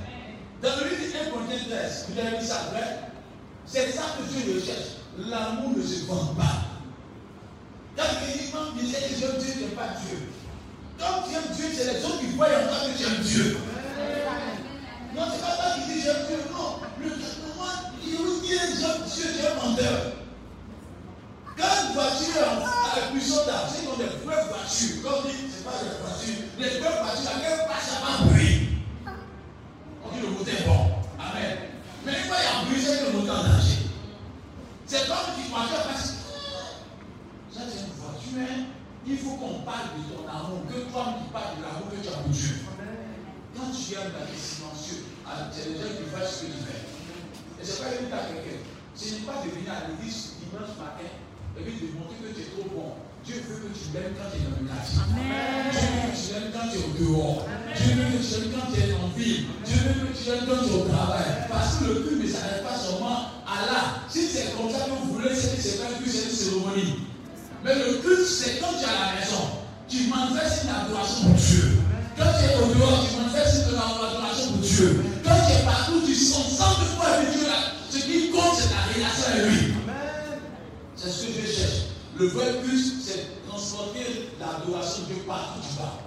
Dans 0.61 0.75
le 0.77 0.95
livre 0.95 1.11
1 1.27 1.29
Corinthiens 1.29 1.67
13, 1.67 2.05
vous 2.07 2.19
avez 2.19 2.37
dit 2.37 2.47
ça 2.47 2.71
vrai? 2.71 3.11
C'est 3.65 3.91
ça 3.91 4.15
que 4.15 4.23
Dieu 4.31 4.55
recherche. 4.55 5.03
L'amour 5.17 5.71
ne 5.75 5.83
se 5.83 6.05
vend 6.05 6.33
pas. 6.39 6.71
Quand 7.97 8.15
quelqu'un 8.23 8.71
disait 8.79 9.09
que 9.09 9.19
j'aime 9.19 9.37
Dieu, 9.39 9.53
n'aime 9.59 9.75
pas 9.75 9.91
Dieu. 9.99 10.17
Quand 10.97 11.27
tu 11.27 11.35
aimes 11.35 11.53
Dieu, 11.53 11.65
c'est 11.75 11.93
les 11.93 12.05
autres 12.05 12.19
qui 12.21 12.27
voient 12.27 12.47
en 12.47 12.67
toi 12.67 12.77
que 12.87 12.97
tu 12.97 13.03
aimes 13.03 13.21
Dieu. 13.21 13.57
Non, 15.15 15.23
c'est 15.31 15.41
pas 15.41 15.55
toi 15.57 15.75
qui 15.75 15.93
dis 15.93 16.01
j'aime 16.01 16.23
Dieu. 16.29 16.39
Non. 16.49 16.79
Le 16.97 17.09
moi, 17.57 17.71
il 18.01 18.11
dit 18.41 18.55
j'aime 18.79 19.03
Dieu, 19.03 19.25
tu 19.35 19.45
es 19.45 19.53
menteur. 19.55 20.22
Quand 21.57 21.93
voiture 21.93 22.41
a 22.41 22.99
la 22.99 23.07
puissance 23.11 23.45
d'argent, 23.45 23.93
ont 23.93 23.97
des 23.97 24.09
vraies 24.25 24.45
voitures. 24.49 25.03
Comme 25.03 25.29
dit, 25.29 25.37
c'est 25.49 25.63
pas 25.63 25.77
des 25.77 25.93
voitures. 26.01 26.43
Les 26.57 26.79
vraies 26.79 27.01
voitures, 27.03 27.29
laquelle 27.35 27.67
passe 27.67 27.93
à 27.93 28.23
bruit. 28.23 28.81
On 30.03 30.09
dit 30.09 30.21
le 30.21 30.27
est 30.27 30.65
bon. 30.65 30.97
Amen. 31.19 31.57
Mais 32.05 32.13
quand 32.27 32.35
il 32.39 32.83
y 32.83 32.87
a 32.87 33.05
le 33.05 33.17
moteur 33.17 33.39
en 33.39 33.43
danger. 33.43 33.77
C'est 34.85 35.07
comme 35.07 35.37
une 35.37 35.49
voiture 35.49 35.83
passe. 35.83 36.13
Ça, 37.53 37.61
c'est 37.69 37.85
une 37.85 37.93
voiture, 38.01 38.49
hein. 38.49 38.65
il 39.05 39.17
faut 39.17 39.37
qu'on 39.37 39.61
parle 39.61 39.93
de 39.93 40.09
ton 40.09 40.25
amour, 40.27 40.65
que 40.67 40.89
toi 40.89 41.21
qui 41.21 41.29
parles 41.31 41.57
de 41.57 41.63
l'amour 41.63 41.89
que 41.93 42.01
tu 42.01 42.09
as 42.09 42.17
pour. 42.17 42.33
Quand 43.53 43.69
tu 43.69 43.93
aimes 43.93 44.13
la 44.17 44.25
vie 44.25 44.41
silencieux, 44.41 45.05
c'est 45.53 45.69
les 45.69 45.77
gens 45.77 45.93
qui 45.93 46.09
font 46.09 46.25
ce 46.25 46.41
que 46.41 46.45
tu 46.49 46.59
fais. 46.65 46.81
Et 47.61 47.63
c'est 47.63 47.77
pas 47.77 47.93
une 47.93 48.09
à 48.09 48.25
quelqu'un. 48.25 48.65
Ce 48.95 49.13
n'est 49.13 49.21
pas 49.21 49.45
de 49.45 49.53
à 49.69 49.87
l'église 49.87 50.41
dimanche 50.41 50.73
matin 50.77 51.09
et 51.57 51.61
puis 51.61 51.73
de 51.85 51.93
montrer 51.93 52.17
que 52.25 52.33
tu 52.33 52.41
es 52.41 52.49
trop 52.53 52.67
bon. 52.73 52.89
Dieu 53.23 53.39
veut 53.47 53.61
que 53.61 53.71
tu 53.71 53.85
l'aimes 53.93 54.17
quand 54.17 54.29
tu 54.33 54.41
es 54.41 54.43
dans 54.43 54.57
le 54.57 54.67
quartier. 54.67 54.99
Dieu 54.99 55.87
veut 55.93 56.09
que 56.09 56.17
tu 56.17 56.27
l'aimes 56.33 56.51
quand 56.51 56.67
tu 56.67 56.75
es 56.75 56.83
au 56.83 56.93
dehors. 56.97 57.39
Dieu 57.77 57.93
veut 57.93 58.09
que 58.09 58.19
tu 58.19 58.31
l'aimes 58.33 58.51
quand 58.57 58.67
tu 58.73 58.77
es 58.81 58.89
en 58.97 59.07
ville. 59.13 59.41
Dieu 59.63 59.79
veut 59.85 59.95
que 60.01 60.13
tu 60.17 60.23
l'aimes 60.27 60.45
quand 60.49 60.61
tu 60.65 60.69
es 60.69 60.77
au 60.81 60.85
travail. 60.89 61.29
Parce 61.47 61.71
que 61.77 61.83
le 61.85 61.95
but 62.03 62.17
ne 62.19 62.27
s'arrête 62.27 62.63
pas 62.65 62.75
seulement 62.75 63.17
à 63.45 63.55
là. 63.69 63.81
Si 64.09 64.25
c'est 64.27 64.57
comme 64.57 64.73
ça 64.73 64.89
que 64.89 64.97
vous 64.97 65.13
voulez, 65.13 65.33
c'est 65.33 65.55
que 65.55 65.61
c'est 65.61 65.77
pas 65.77 65.93
que 65.93 66.09
c'est 66.09 66.25
une 66.25 66.35
cérémonie. 66.35 67.05
Mais 67.63 67.75
le 67.77 68.01
culte, 68.01 68.27
c'est 68.27 68.57
quand 68.59 68.73
tu 68.73 68.83
es 68.83 68.89
à 68.89 68.97
la 68.97 69.21
maison. 69.21 69.63
Tu 69.87 70.09
manifestes 70.09 70.65
une 70.65 70.73
adoration 70.73 71.29
pour 71.29 71.37
Dieu. 71.37 71.79
Quand 72.17 72.33
tu 72.33 72.43
es 72.49 72.53
au 72.59 72.67
dehors, 72.73 73.05
tu 73.05 73.13
manifestes 73.21 73.69
une 73.69 73.77
adoration 73.77 74.57
pour 74.57 74.65
Dieu. 74.65 74.89
Quand 75.21 75.37
tu 75.45 75.51
es 75.53 75.63
partout, 75.63 76.01
tu 76.01 76.15
sens 76.17 76.49
sans 76.57 76.81
de 76.81 76.85
foi 76.97 77.07
avec 77.13 77.31
Dieu 77.31 77.45
là. 77.45 77.77
Ce 77.93 77.99
qui 78.01 78.31
compte, 78.31 78.57
c'est 78.57 78.73
ta 78.73 78.89
relation 78.89 79.31
avec 79.31 79.47
lui. 79.53 79.82
C'est 81.03 81.09
ce 81.09 81.25
que 81.25 81.31
Dieu 81.33 81.45
cherche. 81.45 81.81
Le 82.17 82.27
vrai 82.27 82.61
culte, 82.63 83.03
c'est 83.03 83.45
transporter 83.45 84.29
l'adoration 84.39 85.03
de 85.09 85.15
partout 85.27 85.59
tu 85.59 85.75
vas. 85.77 85.99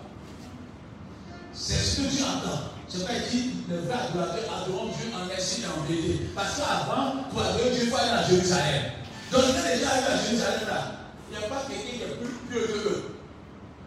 C'est 1.53 1.75
ce 1.75 1.97
que 2.01 2.09
Dieu 2.09 2.25
entend. 2.25 2.73
C'est 2.89 3.05
pas 3.05 3.13
dit 3.31 3.51
le 3.69 3.77
vrai 3.81 3.93
adorateur 3.93 4.45
adorant 4.57 4.87
Dieu 4.87 5.13
en 5.13 5.29
esprit 5.37 5.65
et 5.65 5.67
en 5.67 5.85
vérité. 5.85 6.31
Parce 6.35 6.57
qu'avant, 6.57 7.29
pour 7.29 7.43
adorer 7.43 7.77
Dieu, 7.77 7.83
il 7.85 7.91
faut 7.91 7.97
aller 7.97 8.09
à 8.09 8.25
Jérusalem. 8.25 8.85
Donc, 9.33 9.43
quand 9.43 9.69
les 9.69 9.85
gens 9.85 9.91
arrivent 9.93 10.17
à 10.17 10.25
Jérusalem 10.25 10.61
là, 10.67 10.81
il 11.29 11.37
n'y 11.37 11.45
a 11.45 11.49
pas 11.49 11.63
quelqu'un 11.69 11.93
qui 11.93 12.03
est 12.03 12.17
plus 12.17 12.33
pieux 12.49 12.67
que 12.67 12.89
eux. 12.89 13.05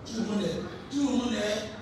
Tout 0.05 0.13
le 0.13 0.21
monde 0.29 0.45
est. 0.45 0.61
Tout 0.93 1.09
le 1.09 1.15
monde 1.15 1.33
est. 1.33 1.73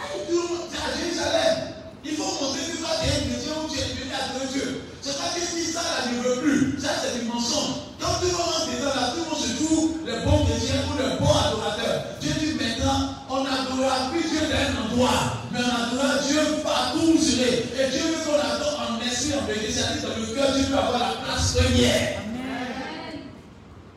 Tout 0.00 0.32
le 0.32 0.48
monde 0.48 0.72
est 0.72 0.80
à 0.80 0.96
Jérusalem. 0.96 1.76
Il 2.06 2.16
faut 2.16 2.24
montrer 2.40 2.72
que 2.72 2.78
toi, 2.78 2.88
tu 3.02 3.04
es 3.04 3.12
un 3.12 3.20
chrétien 3.20 3.52
où 3.60 3.68
tu 3.68 3.76
es 3.76 4.00
venu 4.00 4.08
adorer 4.16 4.48
Dieu. 4.48 4.80
C'est 5.02 5.18
pas 5.18 5.28
que 5.28 5.44
si 5.44 5.60
ça 5.70 5.82
là 5.82 6.08
ne 6.08 6.22
veut 6.22 6.40
plus. 6.40 6.80
Ça, 6.80 6.88
c'est 7.04 7.20
du 7.20 7.26
mensonge. 7.28 7.89
Tout 8.20 8.26
le 8.26 8.32
monde 8.32 8.68
est 8.68 8.84
là, 8.84 9.12
tout 9.14 9.24
le 9.24 9.30
monde 9.30 9.40
se 9.40 9.64
trouve 9.64 9.90
les 10.04 10.20
bons 10.24 10.44
chrétiens 10.44 10.84
ou 10.92 10.98
les 11.00 11.16
bons 11.16 11.32
adorateurs. 11.32 12.04
Dieu 12.20 12.32
dit 12.38 12.52
maintenant, 12.52 13.16
on 13.30 13.44
n'adorera 13.44 14.10
plus 14.12 14.28
Dieu 14.28 14.40
dans 14.44 14.60
un 14.60 14.84
endroit, 14.84 15.40
mais 15.50 15.60
on 15.60 15.72
adorera 15.72 16.18
Dieu 16.28 16.40
partout 16.62 17.14
où 17.14 17.18
serez. 17.18 17.64
Et 17.80 17.90
Dieu 17.90 18.02
veut 18.12 18.20
qu'on 18.24 18.36
adore 18.36 18.76
en 18.76 19.00
esprit, 19.00 19.32
en 19.40 19.46
vérité. 19.46 19.80
Dans 20.02 20.20
le 20.20 20.34
cœur, 20.34 20.52
Dieu 20.52 20.64
veut 20.66 20.78
avoir 20.78 20.98
la 20.98 21.14
place 21.24 21.56
première. 21.56 22.20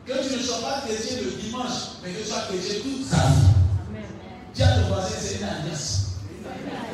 Que 0.06 0.12
tu 0.12 0.36
ne 0.36 0.42
sois 0.42 0.58
pas 0.58 0.82
chrétien 0.86 1.18
le 1.22 1.30
dimanche, 1.42 2.00
mais 2.02 2.10
que 2.12 2.22
tu 2.22 2.28
sois 2.28 2.44
chrétien 2.48 2.76
toute 2.82 3.10
ta 3.10 3.16
vie. 3.16 3.52
Dis 4.54 4.62
à 4.62 4.68
ton 4.68 4.88
voisin, 4.88 5.16
c'est 5.20 5.36
une 5.36 5.44
alliance. 5.44 6.00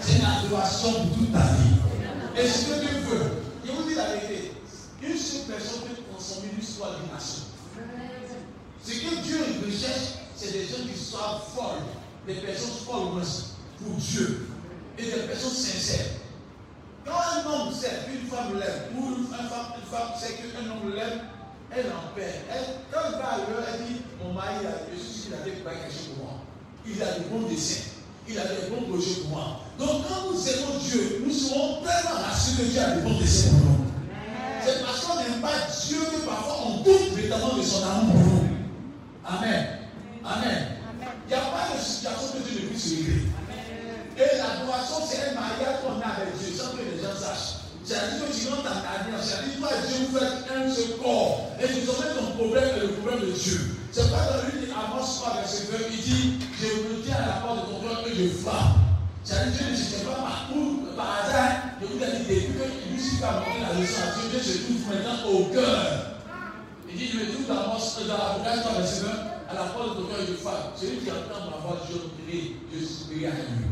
C'est 0.00 0.18
une 0.18 0.24
adoration 0.24 0.92
pour 0.94 1.14
toute 1.16 1.32
ta 1.32 1.38
vie. 1.38 2.42
Et 2.42 2.48
ce 2.48 2.66
que 2.66 2.80
Dieu 2.80 2.98
veut, 3.08 3.42
je 3.64 3.70
vous 3.70 3.88
dis 3.88 3.94
la 3.94 4.06
vérité, 4.06 4.52
une 5.02 5.16
seule 5.16 5.46
personne 5.48 5.80
peut 5.88 6.02
transformer 6.10 6.50
l'histoire 6.58 6.96
d'une 7.00 7.12
nation. 7.12 7.44
Ce 8.82 8.92
que 8.92 9.22
Dieu 9.22 9.38
recherche, 9.66 10.14
c'est 10.36 10.52
des 10.52 10.64
gens 10.64 10.86
qui 10.90 10.98
soient 10.98 11.42
folles, 11.54 11.84
des 12.26 12.34
personnes 12.34 12.84
folles 12.86 13.22
pour 13.78 13.96
Dieu 13.96 14.48
et 14.98 15.04
des 15.04 15.10
personnes 15.10 15.50
sincères. 15.50 16.06
Quand 17.04 17.12
un 17.12 17.50
homme 17.50 17.72
sait 17.72 18.06
qu'une 18.06 18.28
femme 18.28 18.58
l'aime, 18.58 18.96
ou 18.96 19.16
une 19.16 19.26
femme, 19.26 19.48
une 19.76 19.90
femme 19.90 20.12
sait 20.18 20.34
qu'un 20.34 20.70
homme 20.70 20.94
l'aime, 20.94 21.20
elle 21.70 21.86
en 21.86 22.14
perd. 22.14 22.34
Elle, 22.50 22.64
quand 22.90 23.00
elle 23.06 23.18
va 23.18 23.28
ailleurs, 23.34 23.64
elle 23.72 23.86
dit 23.86 24.00
Mon 24.22 24.32
mari, 24.32 24.66
je 24.92 24.98
suis 24.98 25.22
qu'il 25.22 25.34
a 25.34 25.38
fait 25.38 25.50
quelque 25.50 25.92
chose 25.92 26.14
pour 26.14 26.24
moi. 26.24 26.34
Il 26.86 27.02
a 27.02 27.18
de 27.18 27.24
bons 27.30 27.48
desseins. 27.48 27.90
Il 28.28 28.38
a 28.38 28.42
de 28.42 28.70
bons 28.70 28.82
projets 28.90 29.20
pour 29.22 29.30
moi. 29.30 29.60
Donc, 29.78 30.02
quand 30.08 30.30
nous 30.30 30.48
aimons 30.48 30.78
Dieu, 30.78 31.22
nous 31.24 31.32
serons 31.32 31.82
tellement 31.82 32.20
rassurés 32.22 32.64
que 32.64 32.70
Dieu 32.70 32.80
a 32.80 32.96
de 32.96 33.00
bons 33.00 33.18
desseins 33.18 33.50
pour 33.50 33.70
nous. 33.70 33.79
C'est 34.64 34.84
parce 34.84 35.00
qu'on 35.04 35.16
n'aime 35.16 35.40
pas 35.40 35.56
Dieu 35.86 35.98
que 35.98 36.26
parfois 36.26 36.56
on 36.66 36.76
doute 36.82 37.14
véritablement 37.14 37.56
de 37.56 37.62
son 37.62 37.82
amour 37.82 38.12
pour 38.12 38.32
nous. 38.44 38.48
Amen. 39.24 39.66
Amen. 40.24 40.66
Il 41.26 41.28
n'y 41.28 41.34
a 41.34 41.44
pas 41.46 41.74
de 41.74 41.80
situation 41.80 42.34
que 42.34 42.48
Dieu 42.48 42.62
ne 42.62 42.66
puisse 42.68 42.92
régler. 42.92 43.22
Et 44.16 44.36
l'adoration, 44.36 44.96
c'est 45.06 45.30
un 45.30 45.34
mariage 45.34 45.80
qu'on 45.80 46.00
a 46.00 46.12
avec 46.12 46.36
Dieu, 46.36 46.52
sans 46.52 46.76
que 46.76 46.82
les 46.84 47.00
gens 47.00 47.16
sachent. 47.16 47.60
C'est-à-dire 47.84 48.28
que 48.28 48.36
tu 48.36 48.48
rentres 48.48 48.64
dans 48.64 48.84
ta 48.84 49.08
vie, 49.08 49.16
c'est-à-dire 49.22 49.54
que 49.54 49.58
toi 49.60 49.70
Dieu 49.88 49.96
vous 50.04 50.18
faites 50.18 50.44
un 50.52 50.74
seul 50.74 50.98
corps. 51.02 51.50
Et 51.60 51.66
tu 51.66 51.80
sommets 51.86 52.14
ton 52.14 52.36
problème 52.36 52.68
et 52.76 52.80
le 52.80 52.88
problème 53.00 53.20
de 53.20 53.32
Dieu. 53.32 53.76
C'est 53.92 54.10
pas 54.10 54.28
dans 54.28 54.44
lui 54.44 54.66
qui 54.66 54.72
avance 54.72 55.22
pas 55.24 55.38
avec 55.38 55.48
ce 55.48 55.72
verbe 55.72 55.90
qui 55.90 56.02
dit 56.02 56.34
Je 56.60 56.66
me 56.66 57.02
tiens 57.02 57.16
à 57.16 57.26
la 57.26 57.32
porte 57.40 57.66
de 57.66 57.72
ton 57.72 57.80
cœur 57.80 58.04
et 58.06 58.14
je 58.14 58.28
frappe. 58.28 58.89
C'est-à-dire 59.24 59.52
Dieu 59.52 59.70
ne 59.70 59.76
se 59.76 59.82
fait 59.82 60.04
pas 60.06 60.14
partout, 60.14 60.86
par 60.96 61.24
hasard. 61.24 61.52
Je 61.80 61.86
vous 61.86 62.02
ai 62.02 62.06
dit 62.06 62.24
depuis 62.24 62.46
que 62.54 62.92
Lucifer 62.92 63.24
a 63.24 63.32
montré 63.40 63.60
la 63.60 63.80
leçon 63.80 64.00
à 64.00 64.18
Dieu, 64.18 64.28
Dieu 64.30 64.40
se 64.40 64.58
trouve 64.64 64.88
maintenant 64.88 65.30
au 65.30 65.44
cœur. 65.52 66.16
Il 66.88 66.96
dit, 66.96 67.08
je 67.12 67.18
me 67.18 67.32
trouve 67.32 67.46
dans 67.46 67.54
l'Apocalypse 67.54 68.62
3, 68.64 68.78
verset 68.78 69.06
1, 69.06 69.50
à 69.50 69.54
la 69.54 69.70
porte 69.70 69.88
de 69.96 70.02
ton 70.02 70.08
cœur 70.08 70.20
et 70.20 70.30
de 70.30 70.36
femme. 70.36 70.74
Celui 70.74 70.98
qui 70.98 71.10
entend 71.10 71.50
ma 71.50 71.58
voix, 71.58 71.78
je 71.86 71.98
prie, 72.24 72.56
je 72.72 72.84
suis 72.84 73.26
à 73.26 73.30
lui. 73.30 73.70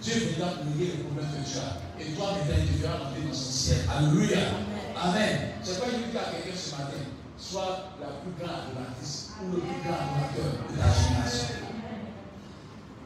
Dieu 0.00 0.36
viendra 0.36 0.60
régler 0.60 0.86
les 0.92 1.02
problèmes 1.02 1.32
que 1.32 1.48
tu 1.48 1.58
as. 1.58 1.80
Et 1.98 2.12
toi, 2.12 2.36
maintenant, 2.36 2.62
tu 2.66 2.78
verras 2.78 2.98
rentrer 2.98 3.22
dans 3.26 3.34
son 3.34 3.50
ciel. 3.50 3.78
Alléluia. 3.88 4.38
Amen. 5.00 5.38
C'est 5.62 5.80
pas 5.80 5.86
je 5.90 6.10
dis 6.12 6.18
à 6.18 6.30
quelqu'un 6.30 6.56
ce 6.56 6.70
matin, 6.72 7.02
sois 7.38 7.90
la 8.00 8.20
plus 8.22 8.36
grande 8.38 8.70
adoratrice 8.70 9.32
ou 9.40 9.56
le 9.56 9.58
plus 9.58 9.80
grand 9.82 9.98
adorateur 9.98 10.50
de 10.70 10.78
la 10.78 10.92
génération. 10.92 11.56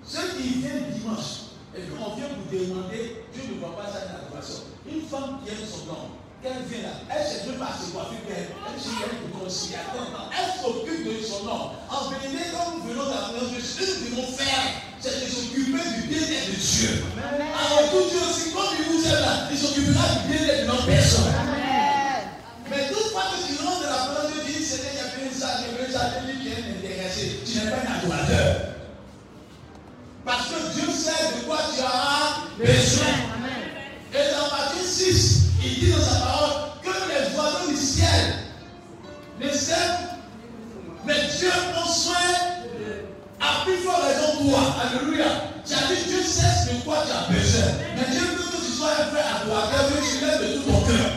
Ceux 0.03 0.29
qui 0.37 0.61
viennent 0.61 0.91
dimanche, 0.93 1.48
et 1.79 1.87
puis 1.87 1.95
on 1.95 2.11
vient 2.19 2.27
vous 2.35 2.51
demander, 2.51 3.23
Dieu 3.31 3.43
ne 3.55 3.63
voit 3.63 3.79
pas 3.79 3.87
ça 3.87 4.11
dans 4.11 4.19
l'adoration. 4.19 4.67
Une 4.83 5.07
femme 5.07 5.39
qui 5.41 5.55
aime 5.55 5.63
son 5.63 5.87
homme, 5.87 6.19
qu'elle 6.43 6.67
vient 6.67 6.91
là, 6.91 7.07
elle 7.07 7.23
ne 7.23 7.55
même 7.55 7.63
pas 7.63 7.75
se 7.79 7.95
coiffer 7.95 8.19
elle, 8.27 8.51
elle 8.51 9.15
pour 9.23 9.47
concilier, 9.47 9.79
elle 9.79 10.51
s'occupe 10.59 11.07
de 11.07 11.23
son 11.23 11.47
homme. 11.47 11.79
En 11.87 12.11
vérité, 12.11 12.51
quand 12.51 12.75
nous 12.75 12.83
venons 12.91 13.07
dans 13.07 13.31
la 13.31 13.47
de 13.47 13.63
ce 13.63 13.79
que 13.79 13.87
nous 13.87 14.11
devons 14.11 14.27
faire, 14.35 14.91
c'est 14.99 15.23
de 15.23 15.31
s'occuper 15.31 15.83
du 15.87 16.03
bien-être 16.11 16.51
de 16.51 16.59
Dieu. 16.59 17.07
Alors 17.15 17.87
tout 17.95 18.11
Dieu 18.11 18.23
aussi, 18.27 18.51
comme 18.51 18.75
il 18.75 18.87
vous 18.91 19.03
aime 19.07 19.23
là, 19.23 19.47
il 19.47 19.59
s'occupera 19.59 20.03
du 20.19 20.35
bien-être 20.35 20.63
de 20.63 20.67
notre 20.67 20.87
personne. 20.87 21.31
Mais 22.71 22.91
toute 22.91 23.15
fois 23.15 23.31
que 23.31 23.39
tu 23.47 23.55
rentres 23.63 23.87
dans 23.87 23.95
la 23.95 24.03
maison 24.11 24.35
de 24.35 24.43
Dieu, 24.43 24.51
tu 24.51 24.59
dis, 24.59 24.65
Seigneur, 24.67 24.91
il 24.95 24.99
y 24.99 25.07
a 25.07 25.11
fait 25.15 25.31
ça, 25.31 25.63
il 25.63 25.71
y 25.71 25.71
a 25.71 25.87
fait 25.87 25.93
ça, 25.95 26.03
tu 26.19 26.43
qui 26.43 26.49
est 26.51 26.67
intéressé, 26.75 27.41
tu 27.47 27.59
n'es 27.59 27.71
pas 27.71 27.87
un 27.87 27.99
adorateur. 27.99 28.78
Parce 30.29 30.49
que 30.49 30.75
Dieu 30.75 30.93
sait 30.93 31.39
de 31.39 31.47
quoi 31.47 31.57
tu 31.75 31.81
as 31.81 32.45
besoin. 32.59 33.07
Et 34.13 34.35
dans 34.35 34.55
Matthieu 34.55 34.85
6, 34.87 35.43
il 35.65 35.81
dit 35.81 35.91
dans 35.91 36.05
sa 36.05 36.21
parole 36.21 36.53
que 36.83 36.91
les 36.91 37.35
oiseaux 37.35 37.71
du 37.71 37.77
ciel 37.77 38.35
ne 39.41 39.49
savent, 39.49 40.01
mais 41.07 41.15
Dieu 41.39 41.49
prend 41.73 41.89
soin 41.89 42.15
à 43.41 43.65
plus 43.65 43.79
forte 43.79 44.03
raison 44.03 44.51
toi. 44.51 44.61
Alléluia. 44.83 45.25
Tu 45.67 45.73
as 45.73 45.95
dit 45.95 46.05
Dieu 46.09 46.23
sait 46.23 46.75
de 46.75 46.81
quoi 46.83 47.05
tu 47.07 47.13
as 47.13 47.33
besoin. 47.33 47.73
Mais 47.97 48.13
Dieu 48.13 48.21
veut 48.21 48.45
que 48.51 48.67
tu 48.67 48.73
sois 48.73 48.91
un 49.01 49.07
frère 49.07 49.41
adorateur, 49.43 49.89
que 49.89 49.95
tu 49.95 50.27
l'aimes 50.27 50.41
de 50.41 50.59
tout 50.59 50.71
ton 50.71 50.81
cœur. 50.83 51.09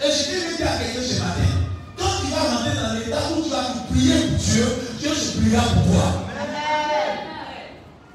Et 0.00 0.10
je 0.10 0.30
vais 0.30 0.56
dire 0.56 0.68
à 0.72 0.78
quelqu'un 0.78 1.02
ce 1.02 1.20
matin, 1.20 1.52
quand 1.98 2.24
tu 2.24 2.32
vas 2.32 2.40
rentrer 2.48 2.80
dans 2.80 2.94
l'état 2.94 3.28
où 3.36 3.42
tu 3.42 3.50
vas 3.50 3.64
prier 3.90 4.20
pour 4.28 4.38
Dieu, 4.38 4.66
Dieu 5.00 5.14
se 5.14 5.36
priera 5.36 5.64
pour 5.64 5.84
toi. 5.92 6.08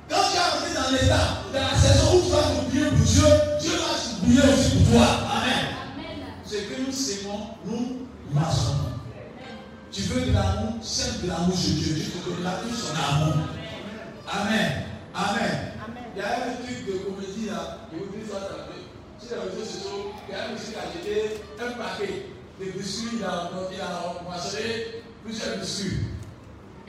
Quand 0.10 0.24
tu 0.32 0.38
vas 0.38 0.50
rentrer 0.52 0.74
dans 0.88 0.94
l'état, 0.94 1.44
dans 1.54 1.60
la 1.60 1.76
saison 1.76 2.18
où 2.18 2.22
tu 2.22 2.32
vas 2.32 2.44
te 2.44 2.70
prier 2.70 2.86
pour 2.86 3.06
Dieu, 3.06 3.24
Dieu 3.60 3.72
va 3.72 4.24
prier 4.24 4.54
aussi 4.54 4.78
pour 4.78 4.94
toi. 4.94 5.08
Amen. 5.36 5.66
Ce 6.46 6.56
que 6.56 6.82
nous 6.86 6.92
sémons, 6.92 7.48
nous 7.66 8.08
marchons. 8.32 8.78
Tu 9.92 10.04
veux 10.04 10.22
de 10.28 10.32
l'amour, 10.32 10.76
sème 10.82 11.22
de 11.24 11.28
l'amour 11.28 11.58
chez 11.58 11.72
Dieu. 11.72 11.94
Dieu 11.94 12.06
te 12.06 12.30
donnera 12.30 12.56
tout 12.62 12.74
son 12.74 12.94
amour. 12.96 13.36
Amen. 14.32 14.84
Amen. 15.14 15.74
Il 16.16 16.20
y 16.20 16.24
a 16.24 16.28
un 16.28 16.64
truc 16.64 16.86
de 16.88 16.92
comédie 17.00 17.48
là, 17.48 17.80
je 17.92 17.98
vous 17.98 18.06
dis 18.06 18.30
ça. 18.30 18.38
Sur 19.20 19.44
les 19.44 19.50
réseaux 19.50 19.66
sociaux, 19.66 20.14
il 20.28 20.32
y 20.32 20.38
a 20.38 20.46
un 20.46 20.54
monsieur 20.54 20.72
qui 20.72 20.78
a 20.78 20.88
jeté 20.94 21.42
un 21.60 21.72
paquet 21.72 22.28
de 22.60 22.66
biscuits, 22.72 23.18
il 23.18 23.24
a, 23.26 23.50
il 23.74 23.82
a 23.82 24.24
moissonné 24.24 25.04
plusieurs 25.24 25.58
biscuits. 25.58 25.98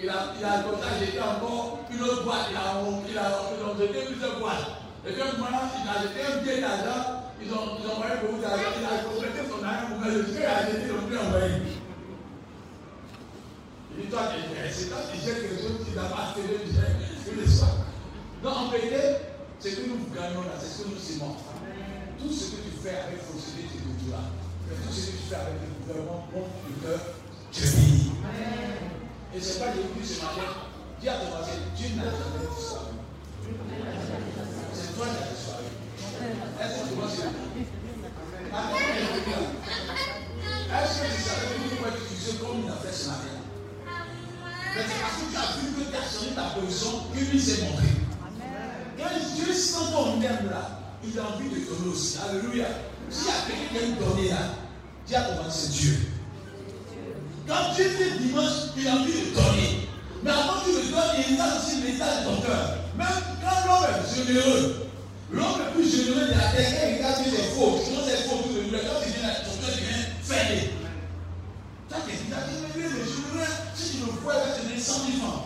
Il 0.01 0.09
a, 0.09 0.31
il 0.39 1.07
jeté 1.07 1.19
encore 1.19 1.81
une 1.91 2.03
autre 2.03 2.23
boîte, 2.23 2.47
il 2.51 2.57
a, 2.57 2.79
il 3.11 3.19
a, 3.19 3.27
il 3.51 3.63
a 3.67 3.87
jeté 3.87 4.07
plusieurs 4.07 4.39
boîtes. 4.39 4.79
Et 5.05 5.11
puis 5.11 5.19
maintenant, 5.19 5.67
il 5.75 5.89
a 5.91 6.03
jeté 6.07 6.23
un 6.23 6.39
billet 6.39 6.61
d'argent, 6.61 7.35
ils 7.43 7.51
ont, 7.51 7.83
ils 7.83 7.87
ont 7.87 7.99
envoyé 7.99 8.15
d'argent, 8.39 8.79
il 8.79 8.87
a 8.87 9.03
complété 9.03 9.43
son 9.51 9.59
argent 9.59 9.91
pour 9.91 9.99
mettre 9.99 10.23
le 10.23 10.39
il 10.39 10.47
a 10.47 10.71
jeté, 10.71 10.87
ils 10.87 10.95
n'ont 10.95 11.03
plus 11.03 11.19
envoyé. 11.19 11.51
Il 13.91 14.05
dit, 14.05 14.11
toi, 14.11 14.23
intéressé, 14.31 14.87
toi, 14.87 14.99
tu 15.11 15.19
jettes 15.19 15.43
quelque 15.43 15.63
chose, 15.67 15.83
tu 15.83 15.91
n'as 15.99 16.15
pas 16.15 16.31
fait 16.31 16.47
le 16.47 16.63
billet, 16.63 16.95
tu 17.27 17.35
le 17.35 17.47
sois. 17.51 17.83
Donc 18.39 18.55
en 18.55 18.69
vérité, 18.71 19.03
ce 19.59 19.67
que 19.67 19.83
nous 19.83 19.99
gagnons 20.15 20.47
là, 20.47 20.55
c'est 20.63 20.79
ce 20.79 20.87
que 20.87 20.95
nous 20.95 21.01
sémons. 21.03 21.35
Tout 22.23 22.31
ce 22.31 22.55
que 22.55 22.63
tu 22.63 22.73
fais 22.79 23.03
avec 23.03 23.19
faussité, 23.27 23.67
tu 23.67 23.83
le 23.83 23.99
tout 23.99 24.95
ce 24.95 25.11
que 25.11 25.11
tu 25.11 25.23
fais 25.27 25.43
avec 25.43 25.59
le 25.59 25.75
gouvernement, 25.83 26.29
bon, 26.31 26.47
le 26.71 26.87
cœur, 26.87 27.01
tu 27.51 27.65
es 27.67 28.98
Et 29.39 29.41
c'est 29.41 29.61
pas 29.61 29.67
dis 29.71 30.05
ce 30.05 30.21
matin, 30.21 30.67
dis 31.01 31.09
à 31.09 31.15
ton 31.15 31.31
voisin, 31.31 31.63
Dieu 31.77 31.95
n'a 31.95 32.11
jamais 32.11 32.43
disparu. 32.59 32.91
C'est 34.75 34.97
toi 34.97 35.07
qui 35.07 35.23
as 35.23 35.31
disparu. 35.31 35.63
Est-ce 36.59 36.75
que 36.75 36.89
tu 36.89 36.95
vois 36.99 37.07
ce 37.09 37.23
que 37.23 37.31
Est-ce 40.75 40.95
que 40.99 41.07
tu 41.07 41.23
savais 41.23 41.55
que 41.55 41.63
tu 41.63 41.77
pouvais 41.77 41.95
utiliser 42.03 42.35
comme 42.41 42.65
il 42.65 42.69
a 42.69 42.83
fait 42.83 42.93
ce 42.93 43.07
matin? 43.07 43.39
Mais 44.75 44.83
c'est 44.83 44.99
parce 45.07 45.23
que 45.23 45.31
tu 45.31 45.37
as 45.39 45.55
vu 45.55 45.71
que 45.71 45.83
tu 45.87 45.95
as 45.95 46.03
changé 46.03 46.35
ta 46.35 46.59
position 46.59 46.93
que 47.15 47.21
lui 47.31 47.41
s'est 47.41 47.63
montré. 47.63 47.87
Quand 48.99 49.15
Dieu 49.37 49.55
sent 49.55 49.87
ton 49.93 50.19
terme 50.19 50.51
là, 50.51 50.83
il 51.05 51.17
a 51.17 51.23
envie 51.23 51.49
de 51.49 51.55
donner 51.63 51.93
aussi. 51.93 52.19
Alléluia. 52.29 52.67
S'il 53.09 53.29
y 53.29 53.31
a 53.31 53.35
quelqu'un 53.47 53.87
qui 53.87 54.05
donner 54.05 54.31
là, 54.31 54.43
dis 55.07 55.15
à 55.15 55.23
ton 55.23 55.49
c'est 55.49 55.71
Dieu. 55.71 56.18
Quand 57.49 57.73
Dieu 57.75 57.89
fait 57.89 58.19
dimanche, 58.19 58.77
il 58.77 58.87
a 58.87 58.93
envie 58.93 59.13
de 59.13 59.35
donner. 59.35 59.89
Mais 60.23 60.31
avant 60.31 60.61
qu'il 60.61 60.75
le 60.75 60.83
donne, 60.91 61.17
il 61.17 61.41
a 61.41 61.57
aussi 61.57 61.81
l'état 61.81 62.21
de 62.21 62.25
ton 62.29 62.43
cœur. 62.43 62.77
Même 62.95 63.09
quand 63.41 63.67
l'homme 63.67 63.89
est 63.89 64.15
généreux, 64.15 64.89
l'homme 65.33 65.59
le 65.65 65.73
plus 65.73 65.91
généreux 65.91 66.27
de 66.29 66.33
la 66.33 66.53
terre, 66.53 66.77
quand 66.77 66.87
il 66.87 66.97
regarde 66.99 67.25
que 67.25 67.31
c'est 67.31 67.49
faux, 67.57 67.81
sinon 67.83 68.01
c'est 68.05 68.29
faux 68.29 68.37
tout 68.45 68.53
le 68.53 68.63
monde, 68.69 68.85
quand 68.85 69.01
il 69.01 69.13
vient 69.17 69.33
ton 69.33 69.57
cœur 69.65 69.73
devient 69.73 70.05
fermé. 70.23 70.71
Tu 71.89 72.13
dis, 72.13 72.83
le 72.85 72.91
généreux, 72.91 73.49
si 73.75 73.91
tu 73.93 73.97
le 74.05 74.13
vois, 74.21 74.35
il 74.35 74.51
va 74.51 74.55
te 74.55 74.63
donner 74.69 74.81
100 74.81 74.93
000 74.93 75.07
francs. 75.25 75.45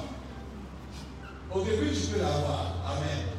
Au 1.55 1.62
début, 1.62 1.94
tu 1.94 2.07
peux 2.09 2.18
l'avoir. 2.18 2.82
Amen. 2.82 3.30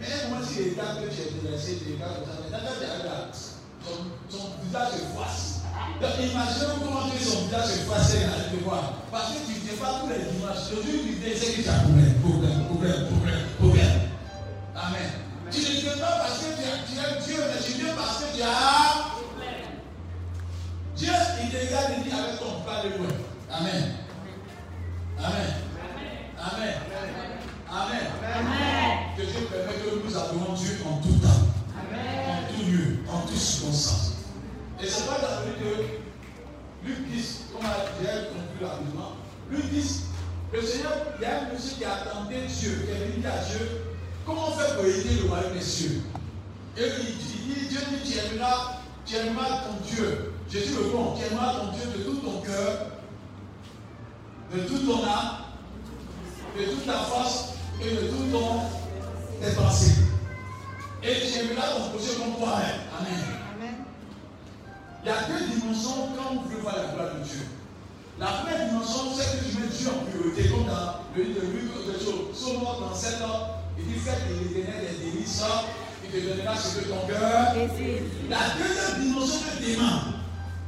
Mais 0.00 0.28
moi, 0.28 0.38
si 0.42 0.74
gars 0.74 0.98
que 0.98 1.06
tu 1.06 1.20
es 1.22 1.30
des 1.38 1.98
gars 1.98 2.06
comme 2.18 2.26
ça, 2.26 2.42
mais 2.42 2.50
quand 2.50 2.66
tu 2.66 3.58
son 4.28 4.50
visage 4.64 4.92
se 4.92 4.98
froisse. 5.14 5.57
Donc 6.00 6.14
imagine 6.18 6.78
comment 6.84 7.10
tu 7.10 7.24
son 7.24 7.46
visage 7.46 7.82
se 7.82 8.16
là, 8.22 8.32
tu 8.50 8.56
te 8.56 8.64
vois. 8.64 9.02
Parce 9.10 9.32
que 9.32 9.38
tu 9.46 9.52
ne 9.52 9.66
fais 9.66 9.76
pas 9.76 10.00
tous 10.00 10.08
les 10.08 10.30
dimanches. 10.30 10.70
Le 10.70 10.76
jour 10.76 11.02
tu 11.02 11.14
dis, 11.18 11.38
c'est 11.38 11.52
que 11.54 11.62
tu 11.62 11.68
as 11.68 11.82
problème, 11.82 12.14
problème, 12.22 12.64
problème, 12.66 13.06
problème, 13.10 13.42
problème. 13.58 14.00
Amen. 14.76 15.10
Tu 15.50 15.58
ne 15.60 15.80
viens 15.80 15.98
pas 15.98 16.22
parce 16.22 16.38
que 16.38 16.54
tu, 16.54 16.62
as, 16.62 17.24
Dieu, 17.24 17.36
mais 17.50 17.60
tu 17.64 17.72
viens 17.82 17.94
parce 17.94 18.18
que 18.22 18.36
tu 18.36 18.42
as. 18.42 19.18
Dieu, 20.96 21.12
il 21.42 21.50
te 21.50 21.56
regarde 21.66 21.92
et 21.98 22.08
dit 22.08 22.14
avec 22.14 22.38
ton 22.38 22.60
pas 22.66 22.82
de 22.82 22.88
loin. 22.98 23.14
Amen. 23.50 23.94
Amen. 25.18 25.50
Amen. 26.38 26.74
Amen. 27.70 28.06
Amen. 28.22 28.98
Que 29.16 29.22
Dieu 29.22 29.48
permette 29.50 29.84
que 29.84 30.06
nous 30.06 30.16
adorons 30.16 30.54
Dieu 30.54 30.78
en 30.86 30.98
tout 30.98 31.14
temps, 31.18 31.42
en 31.68 32.52
tout 32.52 32.70
lieu, 32.70 32.98
en 33.12 33.20
toute 33.26 33.36
circonstance. 33.36 34.07
Le 35.20 35.52
que 35.52 35.82
Luc 36.86 37.08
10, 37.10 37.44
comme 37.52 37.66
j'ai 38.00 38.06
conclu 38.06 38.64
rapidement, 38.64 39.16
Luc 39.50 39.68
10, 39.70 40.04
le 40.52 40.62
Seigneur, 40.62 40.92
il 41.18 41.22
y 41.22 41.26
a 41.26 41.40
un 41.40 41.52
monsieur 41.52 41.76
qui 41.76 41.84
a 41.84 42.10
tenté 42.10 42.34
Dieu, 42.46 42.86
qui 42.86 42.90
est 42.90 43.06
venu 43.06 43.26
à 43.26 43.44
Dieu, 43.44 43.82
comment 44.24 44.52
faire 44.52 44.76
pour 44.76 44.84
aider 44.84 45.22
le 45.22 45.28
royaume 45.28 45.54
des 45.54 45.60
cieux? 45.60 46.02
Et 46.76 46.84
il 47.00 47.16
dit, 47.18 47.68
Dieu 47.68 47.80
dit, 47.90 48.12
tu 48.12 48.18
aimeras, 48.18 48.76
tu 49.04 49.16
aimeras 49.16 49.62
ton 49.64 49.92
Dieu. 49.92 50.32
Jésus 50.48 50.74
répond, 50.78 51.14
tu 51.16 51.24
aimeras 51.24 51.54
ton 51.54 51.72
Dieu 51.72 51.98
de 51.98 52.02
tout 52.04 52.16
ton 52.18 52.40
cœur, 52.40 52.86
de 54.54 54.60
toute 54.60 54.86
ton 54.86 55.04
âme, 55.04 55.38
de 56.56 56.64
toute 56.64 56.86
ta 56.86 56.98
force 57.00 57.54
et 57.82 57.90
de 57.90 58.00
tout 58.08 58.30
ton 58.30 58.60
tes 59.42 59.52
pensées. 59.54 59.94
Et 61.02 61.14
tu 61.14 61.38
aimeras 61.40 61.68
ton 61.68 61.90
prochain 61.90 62.18
comme 62.18 62.36
toi-même. 62.36 62.80
Amen. 62.98 63.47
Y 65.08 65.10
a 65.10 65.24
deux 65.24 65.40
dimensions 65.54 66.12
quand 66.14 66.34
vous 66.34 66.42
voulez 66.42 66.60
voir 66.60 66.76
la 66.76 66.92
gloire 66.92 67.14
de 67.16 67.24
Dieu. 67.24 67.40
La 68.20 68.26
première 68.26 68.68
dimension, 68.68 69.08
c'est 69.16 69.38
que 69.38 69.44
tu 69.48 69.56
mets 69.56 69.72
Dieu 69.72 69.88
en 69.88 70.04
priorité, 70.04 70.50
comme 70.50 70.66
dans 70.66 71.00
le 71.16 71.22
livre 71.22 71.40
de 71.40 71.46
Luc, 71.48 71.72
Somme 72.36 72.60
dans 72.60 72.94
7 72.94 73.22
ans, 73.22 73.64
il 73.78 73.86
dit 73.86 73.98
Faites 74.04 74.28
de 74.28 74.36
l'éternel 74.36 74.84
des 74.84 75.10
délices, 75.10 75.42
il 76.04 76.10
te 76.10 76.28
donnera 76.28 76.54
ce 76.54 76.76
que 76.76 76.84
ton 76.92 77.06
cœur. 77.08 77.56
La 78.28 78.52
deuxième 78.60 79.00
dimension 79.00 79.40
que 79.48 79.64
tu 79.64 79.76
demandes, 79.76 80.12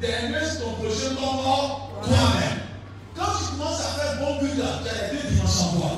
d'aimer 0.00 0.48
ton 0.56 0.72
prochain 0.80 1.12
comme 1.20 2.08
toi-même. 2.08 2.60
Quand 3.14 3.36
tu 3.36 3.44
commences 3.58 3.80
à 3.80 4.00
faire 4.00 4.24
bon 4.24 4.40
but 4.40 4.54
tu 4.56 4.62
as 4.62 5.12
les 5.12 5.20
deux 5.20 5.28
dimensions 5.34 5.68
en 5.68 5.80
toi. 5.80 5.90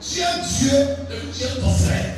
Tu 0.00 0.18
aimes 0.18 0.42
Dieu 0.42 0.78
et 1.14 1.20
puis 1.20 1.30
tu 1.30 1.44
aimes 1.44 1.62
ton 1.62 1.70
frère. 1.70 2.14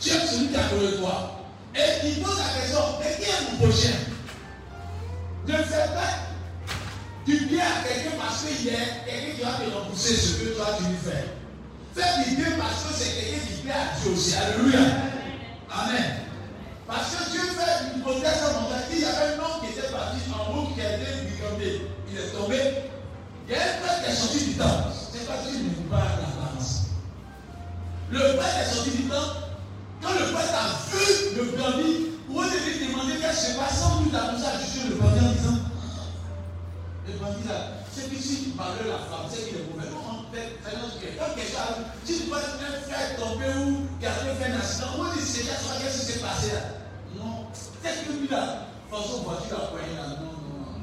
Tu 0.00 0.10
aimes 0.10 0.26
celui 0.26 0.48
qui 0.48 0.56
a 0.56 0.64
connu 0.66 0.96
toi. 0.98 1.46
Et 1.76 2.08
il 2.08 2.22
pose 2.24 2.38
la 2.38 2.60
question, 2.60 2.80
mais 2.98 3.24
qui 3.24 3.30
est 3.30 3.52
mon 3.52 3.64
prochain? 3.64 4.07
Ne 5.48 5.54
fais 5.54 5.88
pas 5.94 6.14
du 7.26 7.46
bien 7.46 7.64
à 7.64 7.88
quelqu'un 7.88 8.16
parce 8.20 8.44
qu'il 8.44 8.68
est 8.68 8.72
quelqu'un 9.06 9.34
qui 9.34 9.42
va 9.42 9.52
te 9.52 9.74
rembourser 9.74 10.14
ce 10.14 10.44
que 10.44 10.48
toi 10.54 10.66
tu 10.78 10.84
lui 10.84 10.96
fais. 11.02 11.24
Fais 11.94 12.30
du 12.30 12.36
bien 12.36 12.52
parce 12.58 12.84
que 12.84 12.94
c'est 12.94 13.14
quelqu'un 13.14 13.46
qui 13.46 13.62
plaît 13.62 13.72
à 13.72 13.98
Dieu 13.98 14.12
aussi. 14.12 14.34
Alléluia. 14.36 14.80
Amen. 15.70 16.04
Parce 16.86 17.16
que 17.16 17.30
Dieu 17.30 17.40
fait 17.40 17.96
une 17.96 18.02
montagne. 18.02 18.28
Il 18.92 19.00
y 19.00 19.04
avait 19.04 19.34
un 19.34 19.38
homme 19.40 19.60
qui 19.60 19.78
était 19.78 19.88
parti 19.90 20.18
en 20.32 20.52
route 20.52 20.74
qui 20.74 20.80
a 20.80 20.96
été 20.96 21.06
bicambé. 21.26 21.82
Il 22.10 22.18
est 22.18 22.30
tombé 22.30 22.88
est 24.08 24.14
sorti 24.14 24.44
du 24.44 24.52
temple, 24.54 24.88
c'est 25.12 25.26
pas 25.26 25.34
qu'il 25.38 25.62
n'aime 25.62 25.88
pas 25.90 25.96
l'apparence. 25.96 26.86
Le 28.10 28.18
prêtre 28.18 28.58
est 28.62 28.74
sorti 28.74 28.90
du 28.90 29.02
temple. 29.04 29.36
Quand 30.02 30.12
le 30.12 30.32
prêtre 30.32 30.54
a 30.54 30.90
vu 30.90 31.36
le 31.36 31.44
bandit, 31.56 32.06
eux, 32.42 32.50
il 32.80 32.88
demander 32.88 33.14
qu'est-ce 33.20 33.46
qui 33.46 33.52
se 33.52 33.58
passe 33.58 33.80
sans 33.80 34.02
doute 34.02 34.14
à 34.14 34.26
commencé 34.28 34.46
à 34.46 34.58
juger 34.58 34.88
le 34.90 34.94
bandit 34.96 35.24
en 35.24 35.32
disant 35.32 35.58
Le 37.06 37.12
bandit 37.18 37.48
là, 37.48 37.58
c'est 37.92 38.10
que 38.10 38.16
si 38.16 38.44
tu 38.44 38.50
parlais 38.50 38.84
la 38.86 38.98
femme, 39.08 39.26
c'est 39.30 39.48
qu'il 39.48 39.58
est 39.58 39.66
mauvais. 39.70 39.90
Non, 39.90 40.22
en 40.22 40.32
fait, 40.32 40.58
quand 40.62 41.34
quelqu'un 41.34 41.60
arrive, 41.62 41.86
si 42.04 42.20
tu 42.20 42.26
vois 42.28 42.38
un 42.38 42.80
frère 42.86 43.16
tomber 43.16 43.52
ou 43.66 43.88
quelqu'un 44.00 44.34
fait 44.38 44.52
un 44.52 44.56
accident, 44.56 44.86
on 44.98 45.04
dit 45.14 45.24
c'est 45.24 45.44
qu'est-ce 45.44 46.06
qui 46.06 46.12
s'est 46.12 46.20
passé 46.20 46.52
là? 46.52 46.62
Non, 47.16 47.46
c'est 47.52 48.06
que 48.06 48.12
lui 48.12 48.28
là, 48.28 48.44
de 48.44 48.96
toute 48.96 49.02
façon, 49.02 49.22
voiture 49.22 49.58
a 49.58 49.66
poigné 49.72 49.94
là. 49.96 50.06
Non, 50.20 50.32
non, 50.36 50.68
non. 50.68 50.82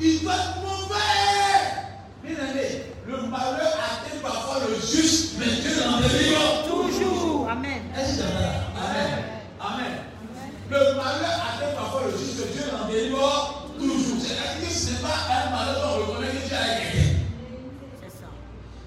Il 0.00 0.22
doit 0.22 0.34
être 0.34 0.60
mauvais. 0.60 1.82
Bien 2.22 2.36
aimé, 2.50 2.92
le 3.06 3.16
malheur 3.28 3.74
atteint 3.80 4.20
parfois 4.22 4.60
le 4.68 4.74
juste, 4.74 5.34
mais 5.38 5.46
Dieu 5.46 5.72
l'en 5.84 6.00
délivre. 6.00 6.62
Toujours. 6.68 7.48
Amen. 7.50 7.82
Est-ce 7.96 8.18
que? 8.18 8.22
Amen. 8.22 9.24
Amen. 9.60 10.11
Le 10.72 10.78
malheur 10.96 11.36
atteint 11.36 11.76
parfois 11.76 12.00
le 12.10 12.16
juste, 12.16 12.48
Dieu 12.50 12.64
l'en 12.72 12.88
délivre 12.88 13.68
toujours. 13.78 14.16
C'est-à-dire 14.18 14.66
que 14.66 14.72
ce 14.72 14.88
n'est 14.88 15.04
pas 15.04 15.20
un 15.28 15.50
malheur 15.52 15.76
qu'on 15.84 16.00
reconnaît 16.00 16.32
que 16.32 16.48
Dieu 16.48 16.56
a 16.56 16.64
gagné. 16.64 17.04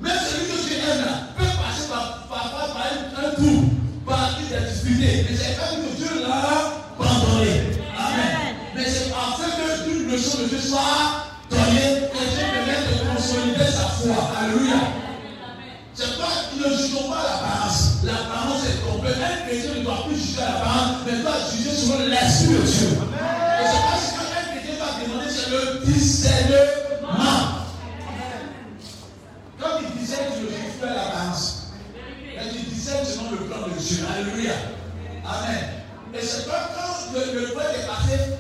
Même 0.02 0.18
celui 0.18 0.50
que 0.50 0.74
aimes 0.82 1.06
là 1.06 1.30
peut 1.38 1.46
passer 1.46 1.88
par, 1.88 2.26
parfois 2.28 2.74
par 2.74 2.90
un, 2.90 3.22
un 3.22 3.36
tour, 3.36 3.64
par 4.04 4.34
une 4.34 4.66
difficulté. 4.66 5.28
Mais 5.30 5.38
c'est 5.38 5.56
pas 5.62 5.78
que 5.78 5.96
Dieu 5.96 6.26
l'a 6.26 6.74
abandonné. 6.98 7.78
Amen. 7.94 8.56
Mais 8.74 8.90
c'est 8.90 9.12
afin 9.14 9.54
que 9.54 9.92
une 9.92 10.12
leçon 10.12 10.40
de 10.40 10.46
Dieu 10.46 10.58
soit 10.58 11.38
donnée 11.52 12.10
et 12.10 12.26
Dieu 12.34 12.46
permette 12.50 12.86
de 12.90 13.14
consolider 13.14 13.70
sa 13.70 13.94
foi. 13.94 14.34
Alléluia. 14.42 14.82
C'est 15.94 16.18
pas, 16.18 16.50
ne 16.58 16.76
jugeons 16.76 17.10
pas 17.12 17.22
l'apparence. 17.30 18.02
L'apparence 18.04 18.66
est 18.66 18.75
Un 19.16 19.48
chrétien 19.48 19.76
ne 19.76 19.84
doit 19.84 20.04
plus 20.08 20.16
juger 20.18 20.42
l'apparence, 20.42 20.98
mais 21.06 21.22
doit 21.22 21.32
juger 21.52 21.72
sur 21.72 21.98
l'esprit 22.00 22.48
de 22.48 22.62
Dieu. 22.62 22.88
Et 22.88 23.66
c'est 23.66 23.86
pas 23.88 23.98
ce 23.98 24.12
qu'un 24.14 24.44
chrétien 24.52 24.76
va 24.80 24.88
demander, 25.06 25.30
c'est 25.30 25.50
le 25.52 25.86
discernement. 25.86 27.42
Quand 29.60 29.80
il 29.82 30.00
disait 30.00 30.18
que 30.18 30.34
je 30.36 30.48
juge 30.48 30.80
pas 30.82 30.88
l'apparence, 30.88 31.68
mais 32.36 32.44
il 32.54 32.74
disait 32.74 33.06
selon 33.06 33.32
le 33.32 33.38
plan 33.48 33.68
de 33.68 33.80
Dieu. 33.80 34.06
Alléluia. 34.14 34.54
Amen. 35.26 35.64
Et 36.14 36.22
c'est 36.22 36.46
pas 36.48 36.70
quand 36.76 37.14
le, 37.14 37.40
le 37.40 37.48
est 37.52 37.88
passé, 37.88 38.35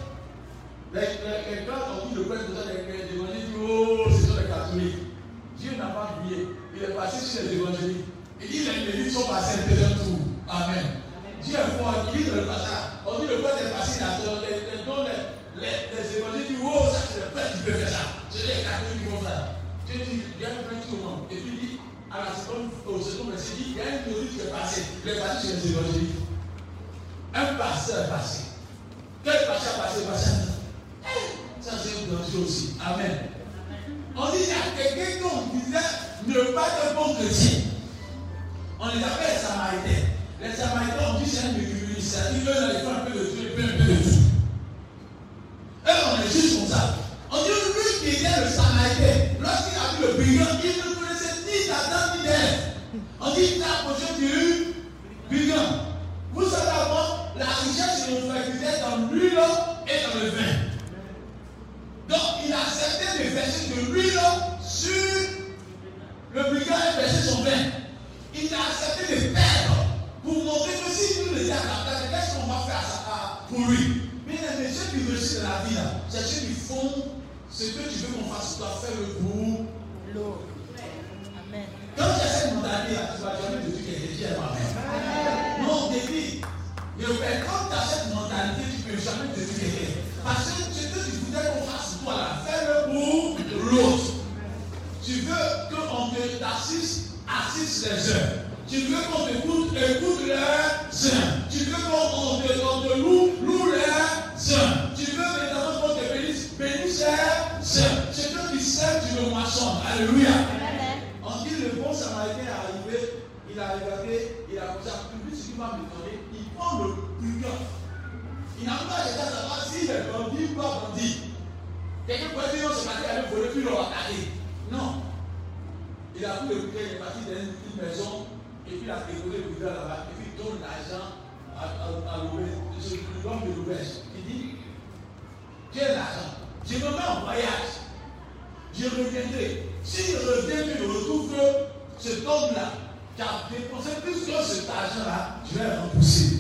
cet 142.16 142.28
homme-là, 142.28 142.72
qui 143.16 143.22
a 143.22 143.50
dépensé 143.50 143.90
plus 144.02 144.14
que 144.14 144.44
cet 144.44 144.70
argent-là, 144.70 145.38
je 145.50 145.58
vais 145.58 145.66
le 145.66 145.80
rembourser. 145.82 146.38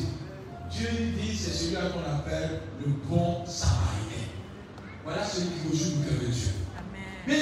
Dieu 0.71 0.87
lui 0.99 1.11
dit, 1.21 1.37
c'est 1.37 1.51
celui-là 1.51 1.89
qu'on 1.89 2.11
appelle 2.11 2.61
le 2.79 2.91
bon 3.07 3.45
samaritain. 3.45 4.27
Voilà 5.03 5.23
celui 5.23 5.47
qui 5.47 5.59
faut 5.59 5.75
jouer 5.75 5.95
le 6.03 6.09
cœur 6.09 6.27
de 6.27 6.33
Dieu. 6.33 6.51
Bien 7.27 7.37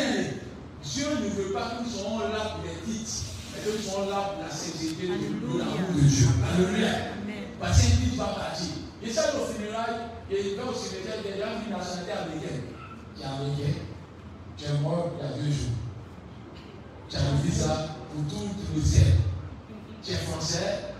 Dieu 0.84 1.06
ne 1.24 1.30
veut 1.30 1.54
pas 1.54 1.72
que 1.72 1.84
nous 1.84 1.90
soyons 1.90 2.20
là 2.20 2.56
pour 2.56 2.64
les 2.66 2.94
titres, 2.94 3.24
mais 3.54 3.64
que 3.64 3.78
nous 3.78 3.84
soyons 3.84 4.10
là 4.10 4.34
pour 4.34 4.44
la 4.44 4.52
sincérité 4.52 5.08
de 5.08 5.14
l'amour 5.14 5.96
de 5.96 6.02
Dieu. 6.02 6.28
Alléluia. 6.44 6.90
Parce 7.60 7.82
que 7.82 7.86
dit, 7.86 8.16
vas 8.18 8.26
partir. 8.26 8.68
Et 9.02 9.10
ça, 9.10 9.34
au 9.36 9.46
funérailles, 9.46 10.12
et 10.30 10.56
va 10.56 10.70
au 10.70 10.74
cimetière, 10.74 11.16
il 11.24 11.40
y 11.40 11.42
a 11.42 11.64
une 11.66 11.72
nationalité 11.72 12.12
américaine. 12.12 12.62
Qui 13.16 13.24
est 13.24 13.26
américain. 13.26 13.80
Tu 14.58 14.66
es 14.66 14.80
mort 14.82 15.12
il 15.18 15.26
y 15.26 15.28
a 15.28 15.32
deux 15.38 15.52
jours. 15.52 15.72
Tu 17.10 17.16
as 17.16 17.42
vu 17.42 17.52
ça 17.52 17.93
pour 18.14 18.40
tout 18.40 18.46
le 18.76 18.82
ciel. 18.82 19.14
Tu 20.04 20.12
es 20.12 20.16
français, 20.16 20.94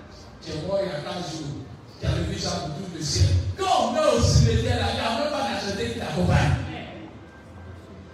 tu 0.44 0.52
es 0.52 0.68
mort 0.68 0.80
il 0.82 0.88
y 0.88 0.92
a 0.92 1.02
15 1.02 1.32
jours. 1.32 1.62
Tu 2.00 2.08
as 2.08 2.12
vu 2.12 2.40
ça 2.40 2.50
pour 2.52 2.76
tout 2.76 2.92
le 2.96 3.04
ciel. 3.04 3.28
Quand 3.58 3.90
on 3.90 3.92
met 3.94 4.00
au 4.00 4.22
cimetière, 4.22 4.80
là, 4.80 4.88
il 4.90 4.96
n'y 4.96 5.06
a 5.06 5.20
même 5.20 5.32
pas 5.32 5.54
nationalité 5.54 5.94
qui 5.94 6.00
t'accompagne. 6.00 6.54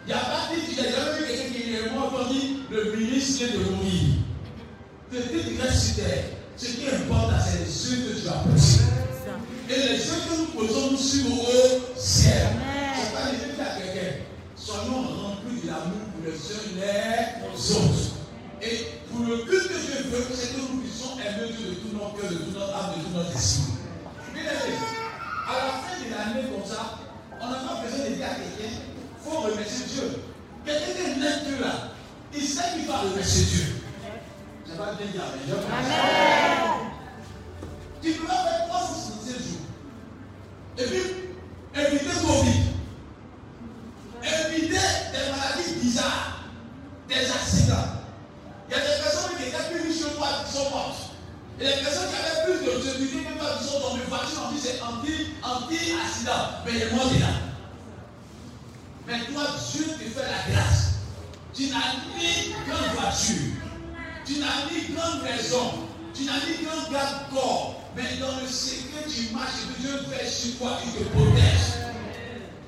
Il 0.06 0.08
n'y 0.08 0.14
a 0.14 0.18
pas 0.18 0.50
dit, 0.50 0.76
tu 0.76 0.82
n'as 0.82 0.90
jamais 0.90 1.20
vu 1.20 1.26
quelqu'un 1.28 1.54
qui 1.54 1.74
est 1.76 1.94
mort, 1.94 2.14
on 2.20 2.34
dit, 2.34 2.60
le 2.70 2.96
ministre 2.96 3.46
vient 3.46 3.60
de 3.60 3.64
mourir. 3.70 4.04
Peut-être 5.12 5.46
qu'il 5.46 5.62
reste 5.62 5.96
sur 5.96 6.04
terre. 6.04 6.24
Ce 6.58 6.66
qui 6.66 6.88
importe, 6.88 7.34
c'est 7.46 7.60
les 7.60 7.92
yeux 7.92 8.10
que 8.10 8.16
tu. 8.16 8.22
C'est 8.22 8.28
ça. 8.28 8.84
Et 9.70 9.76
les 9.76 9.98
yeux 9.98 10.20
que 10.28 10.38
nous 10.38 10.68
posons, 10.68 10.92
nous 10.92 10.98
suivons 10.98 11.42
au 11.42 11.98
ciel. 11.98 12.48
C'est 12.96 13.14
pas 13.14 13.32
les 13.32 13.38
yeux 13.38 13.62
à 13.62 13.80
quelqu'un. 13.80 14.18
Soyons 14.56 15.02
remplis 15.02 15.62
de 15.64 15.68
l'amour 15.68 16.10
pour 16.12 16.26
les 16.26 16.34
uns 16.34 16.60
les 16.76 17.72
autres. 17.76 18.19
Et 18.62 18.88
pour 19.10 19.26
le 19.26 19.38
but 19.46 19.68
que 19.68 19.80
Dieu 19.80 20.10
veut, 20.12 20.26
c'est 20.36 20.54
que 20.56 20.60
nous 20.60 20.82
puissions 20.82 21.18
aimer 21.20 21.52
Dieu 21.58 21.70
de 21.70 21.74
tout 21.76 21.94
notre 21.94 22.16
cœur, 22.20 22.30
de 22.30 22.36
tout 22.38 22.52
notre 22.52 22.76
âme, 22.76 22.92
de 22.98 23.04
tout 23.04 23.12
notre 23.16 23.32
esprit. 23.36 23.74
Bien 24.34 24.44
aimé, 24.44 24.76
à 25.48 25.54
la 25.54 25.72
fin 25.80 25.96
de 26.04 26.10
l'année 26.12 26.48
comme 26.52 26.66
ça, 26.70 27.00
on 27.42 27.48
n'a 27.50 27.56
pas 27.56 27.82
besoin 27.84 28.10
de 28.10 28.16
dire 28.16 28.26
à 28.26 28.36
quelqu'un, 28.36 28.76
il 28.76 29.24
faut 29.24 29.40
remercier 29.40 29.86
Dieu. 29.88 30.22
Quelqu'un 30.66 30.92
qui 30.94 31.02
est 31.12 31.16
net 31.16 31.46
Dieu 31.48 31.58
là, 31.62 31.74
Il 32.36 32.44
sait 32.44 32.64
qu'il 32.76 32.86
va 32.88 32.98
remercier 32.98 33.46
Dieu. 33.46 33.66
Je 34.68 34.72
vais 34.72 34.78
bien 34.78 35.08
dire 35.12 35.24
Amen. 35.24 35.42
Je 35.48 35.54
pas- 35.56 36.80
Tu 38.02 38.12
peux 38.14 38.28
faire 38.28 38.68
365 38.70 39.38
jours. 39.40 39.66
Et 40.78 40.84
puis, 40.84 41.02
éviter 41.82 42.16
Covid. 42.22 42.62
Éviter 44.22 44.70
des 44.70 45.32
maladies 45.32 45.74
bizarres, 45.82 46.44
des 47.08 47.16
accidents. 47.32 47.99
Il 48.70 48.72
y 48.72 48.76
a 48.76 48.80
des 48.82 49.02
personnes 49.04 49.36
qui 49.38 49.44
étaient 49.48 49.70
plus 49.72 49.90
riches 49.90 50.04
que 50.04 50.10
toi 50.16 50.28
qui 50.46 50.54
sont 50.58 50.70
mortes. 50.70 51.02
Il 51.60 51.66
a 51.68 51.72
des 51.76 51.82
personnes 51.82 52.10
qui 52.10 52.16
avaient 52.16 52.46
plus 52.46 52.66
de 52.66 52.82
sécurité 52.82 53.26
que 53.26 53.38
toi 53.40 53.50
qui 53.60 53.68
sont 53.68 53.80
tombées. 53.82 54.04
Voiture, 54.08 54.42
on 54.48 54.52
dit 54.54 54.62
c'est 54.62 54.82
anti- 54.82 55.34
anti-accident. 55.44 56.64
mais 56.66 56.72
les 56.74 56.92
morts 56.92 57.12
est 57.16 57.20
là. 57.20 57.34
Mais 59.08 59.20
toi, 59.34 59.44
Dieu 59.72 59.84
te 59.86 60.04
fait 60.04 60.28
la 60.28 60.54
grâce. 60.54 60.86
Tu 61.54 61.68
n'as 61.68 61.98
ni 62.16 62.54
grande 62.68 62.94
voiture, 62.96 63.52
tu 64.26 64.34
n'as 64.38 64.70
ni 64.72 64.94
grande 64.96 65.24
maison, 65.24 65.74
tu 66.14 66.24
n'as 66.26 66.34
ni 66.46 66.64
grand 66.64 66.92
garde-corps. 66.92 67.76
Mais 67.96 68.18
dans 68.22 68.40
le 68.40 68.48
secret, 68.48 69.04
tu 69.10 69.34
marches 69.34 69.64
et 69.66 69.74
que 69.74 69.82
Dieu 69.82 70.00
fait 70.12 70.28
sur 70.30 70.60
toi, 70.60 70.78
il 70.86 70.92
te 70.94 71.04
protège. 71.10 71.90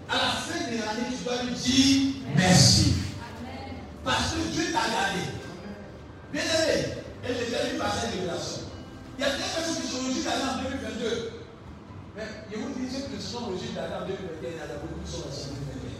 À 0.10 0.15
la 0.15 0.32
fin 0.41 0.60
de 0.72 0.78
l'année, 0.80 1.15
tu 1.15 1.23
dois 1.23 1.44
lui 1.44 1.53
dire 1.53 2.14
merci. 2.36 2.94
Parce 4.03 4.32
que 4.34 4.40
Dieu 4.52 4.65
t'a 4.73 4.80
gardé. 4.90 5.22
Bien 6.31 6.41
aimé, 6.43 6.95
et 7.23 7.33
je 7.33 7.51
termine 7.51 7.77
par 7.77 7.93
cette 7.93 8.11
révélation. 8.11 8.63
Il 9.17 9.21
y 9.21 9.27
a 9.27 9.31
des 9.31 9.43
personnes 9.43 9.75
qui 9.75 9.87
sont 9.87 10.07
reçues 10.07 10.23
d'aller 10.23 10.47
en 10.47 10.63
2022. 10.63 11.31
Mais 12.15 12.23
je 12.51 12.57
vous 12.57 12.73
dis 12.79 12.87
ceux 12.87 13.07
qui 13.11 13.21
sont 13.21 13.45
reçus 13.51 13.73
d'aller 13.75 13.95
en 13.95 14.07
2021, 14.07 14.39
il 14.41 14.55
y 14.55 14.59
en 14.59 14.63
a 14.63 14.79
beaucoup 14.79 14.99
qui 15.03 15.11
sont 15.11 15.27
dans 15.27 15.35
2021. 15.35 15.91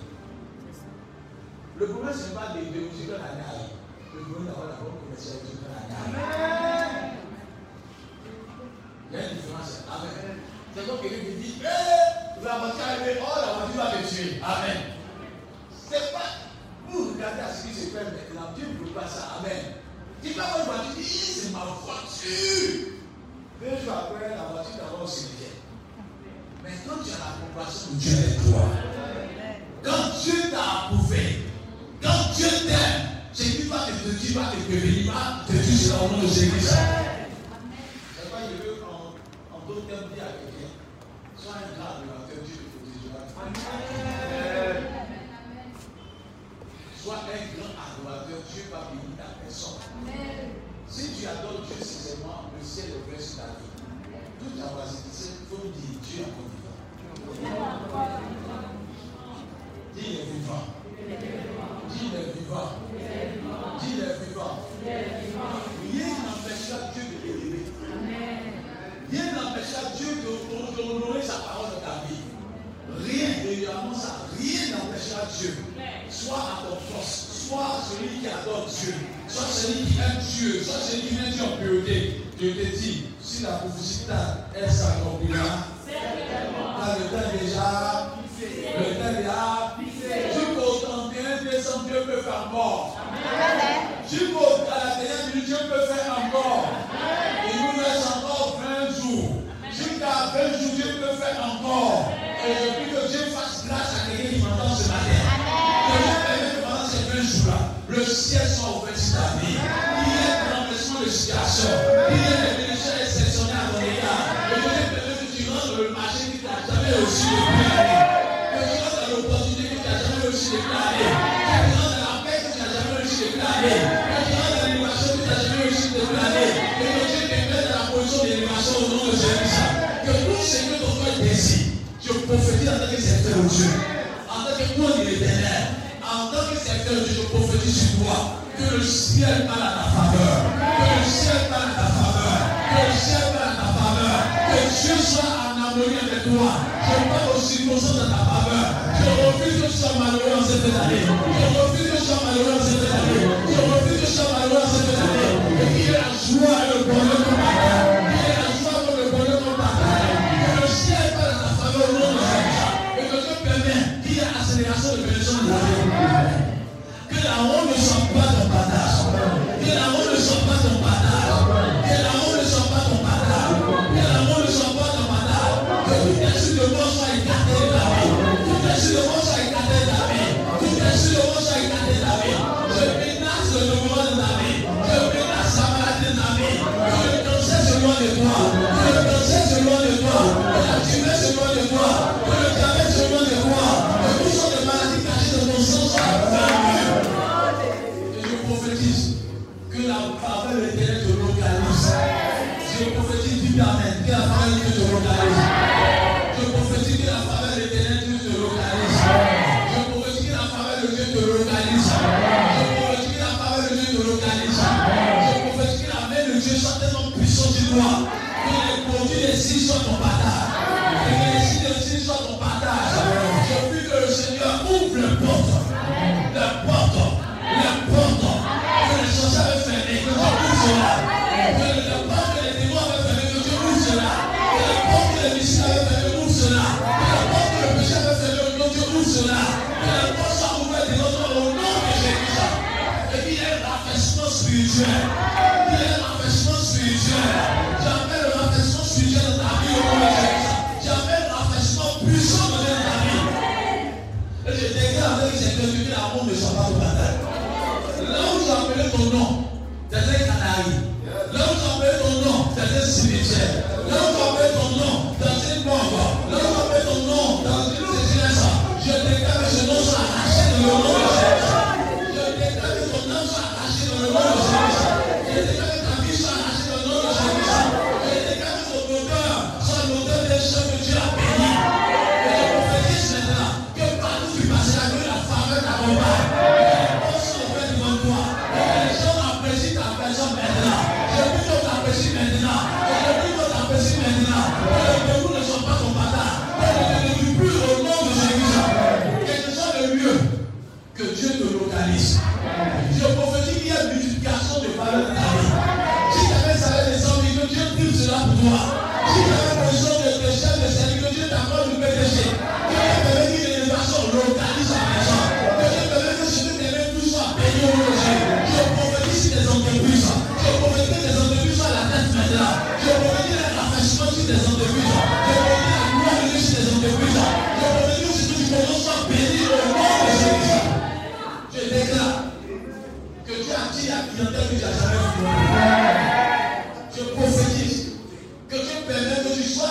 Le 1.79 1.85
problème, 1.87 2.15
ce 2.15 2.23
n'est 2.31 2.35
pas 2.35 2.47
de, 2.55 2.59
de 2.63 2.79
reçu 2.87 3.03
dans 3.11 3.19
l'année. 3.19 3.43
arrive. 3.43 3.75
Le 4.15 4.19
problème, 4.23 4.47
d'avoir 4.47 4.67
la 4.71 4.77
bonne 4.79 4.97
commercialité 5.03 5.51
dans 5.59 5.71
l'année. 5.71 5.99
arrive. 5.99 7.19
Il 9.11 9.11
y 9.11 9.19
a 9.19 9.23
une 9.27 9.35
différence. 9.35 9.83
Amen. 9.91 10.39
C'est 10.71 10.87
comme 10.87 10.99
quelqu'un 11.03 11.23
qui 11.27 11.35
dit, 11.35 11.55
hé, 11.59 11.75
la 12.39 12.55
voiture 12.55 12.79
est 12.79 12.91
arrivée, 12.95 13.19
oh, 13.19 13.35
la 13.35 13.51
voiture 13.59 13.83
va 13.83 13.99
me 13.99 14.07
tuer. 14.07 14.39
Amen. 14.39 14.79
C'est 15.75 16.07
pas. 16.15 16.47
Vous 16.87 17.11
regardez 17.13 17.43
à 17.43 17.51
ce 17.51 17.67
qui 17.67 17.73
se 17.75 17.91
fait 17.91 18.03
maintenant, 18.03 18.55
Dieu 18.55 18.67
ne 18.67 18.79
veut 18.79 18.95
pas 18.95 19.07
ça. 19.07 19.39
Amen. 19.39 19.80
Voir 20.23 20.60
une 20.60 20.65
voiture, 20.65 21.03
c'est 21.03 21.52
ma 21.52 21.65
voiture. 21.84 22.91
Jours 23.84 23.93
après, 23.93 24.30
la 24.30 24.53
voiture 24.53 24.76
d'abord 24.77 25.03
au 25.03 25.07
cimetière. 25.07 25.49
Mais 26.64 26.72
quand 26.88 27.03
tu 27.03 27.10
as 27.11 27.18
la 27.18 27.31
compassion 27.41 27.91
de 27.93 27.98
Dieu 27.98 28.18
avec 28.18 28.35
toi, 28.45 28.69
quand 29.84 30.22
Dieu 30.22 30.52
t'a 30.52 30.85
approuvé, 30.85 31.39
quand 32.02 32.35
Dieu 32.35 32.48
t'aime, 32.68 33.11
lui 33.39 33.68
va 33.68 33.77
te 33.80 34.10
dire, 34.10 34.39
va 34.39 34.52
te 34.52 34.56
prévenir, 34.69 35.11
va 35.11 35.45
te 35.48 35.53
dire 35.53 35.77
c'est 35.77 35.91
au 35.93 36.15
nom 36.15 36.22
de 36.22 36.27
Jésus. 36.27 36.52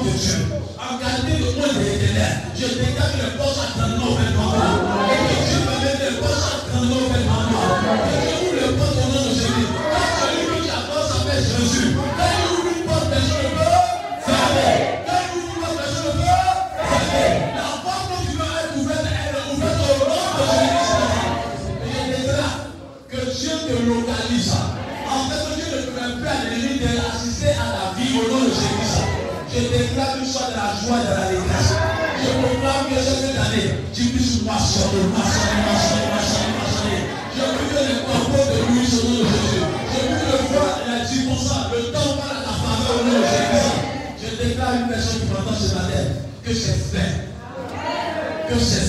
de 0.03 0.17
Dieu. 0.17 0.38
Regardez 0.77 1.38
le 1.39 1.45
monde 1.59 1.76
de 1.76 1.84
l'éternel. 1.84 2.38
Je 2.55 2.65
déclare 2.65 3.11
que 3.11 3.17
les 3.17 3.38
portes 3.38 3.59
attendent 3.59 3.99
Eu 48.51 48.59
sei 48.59 48.88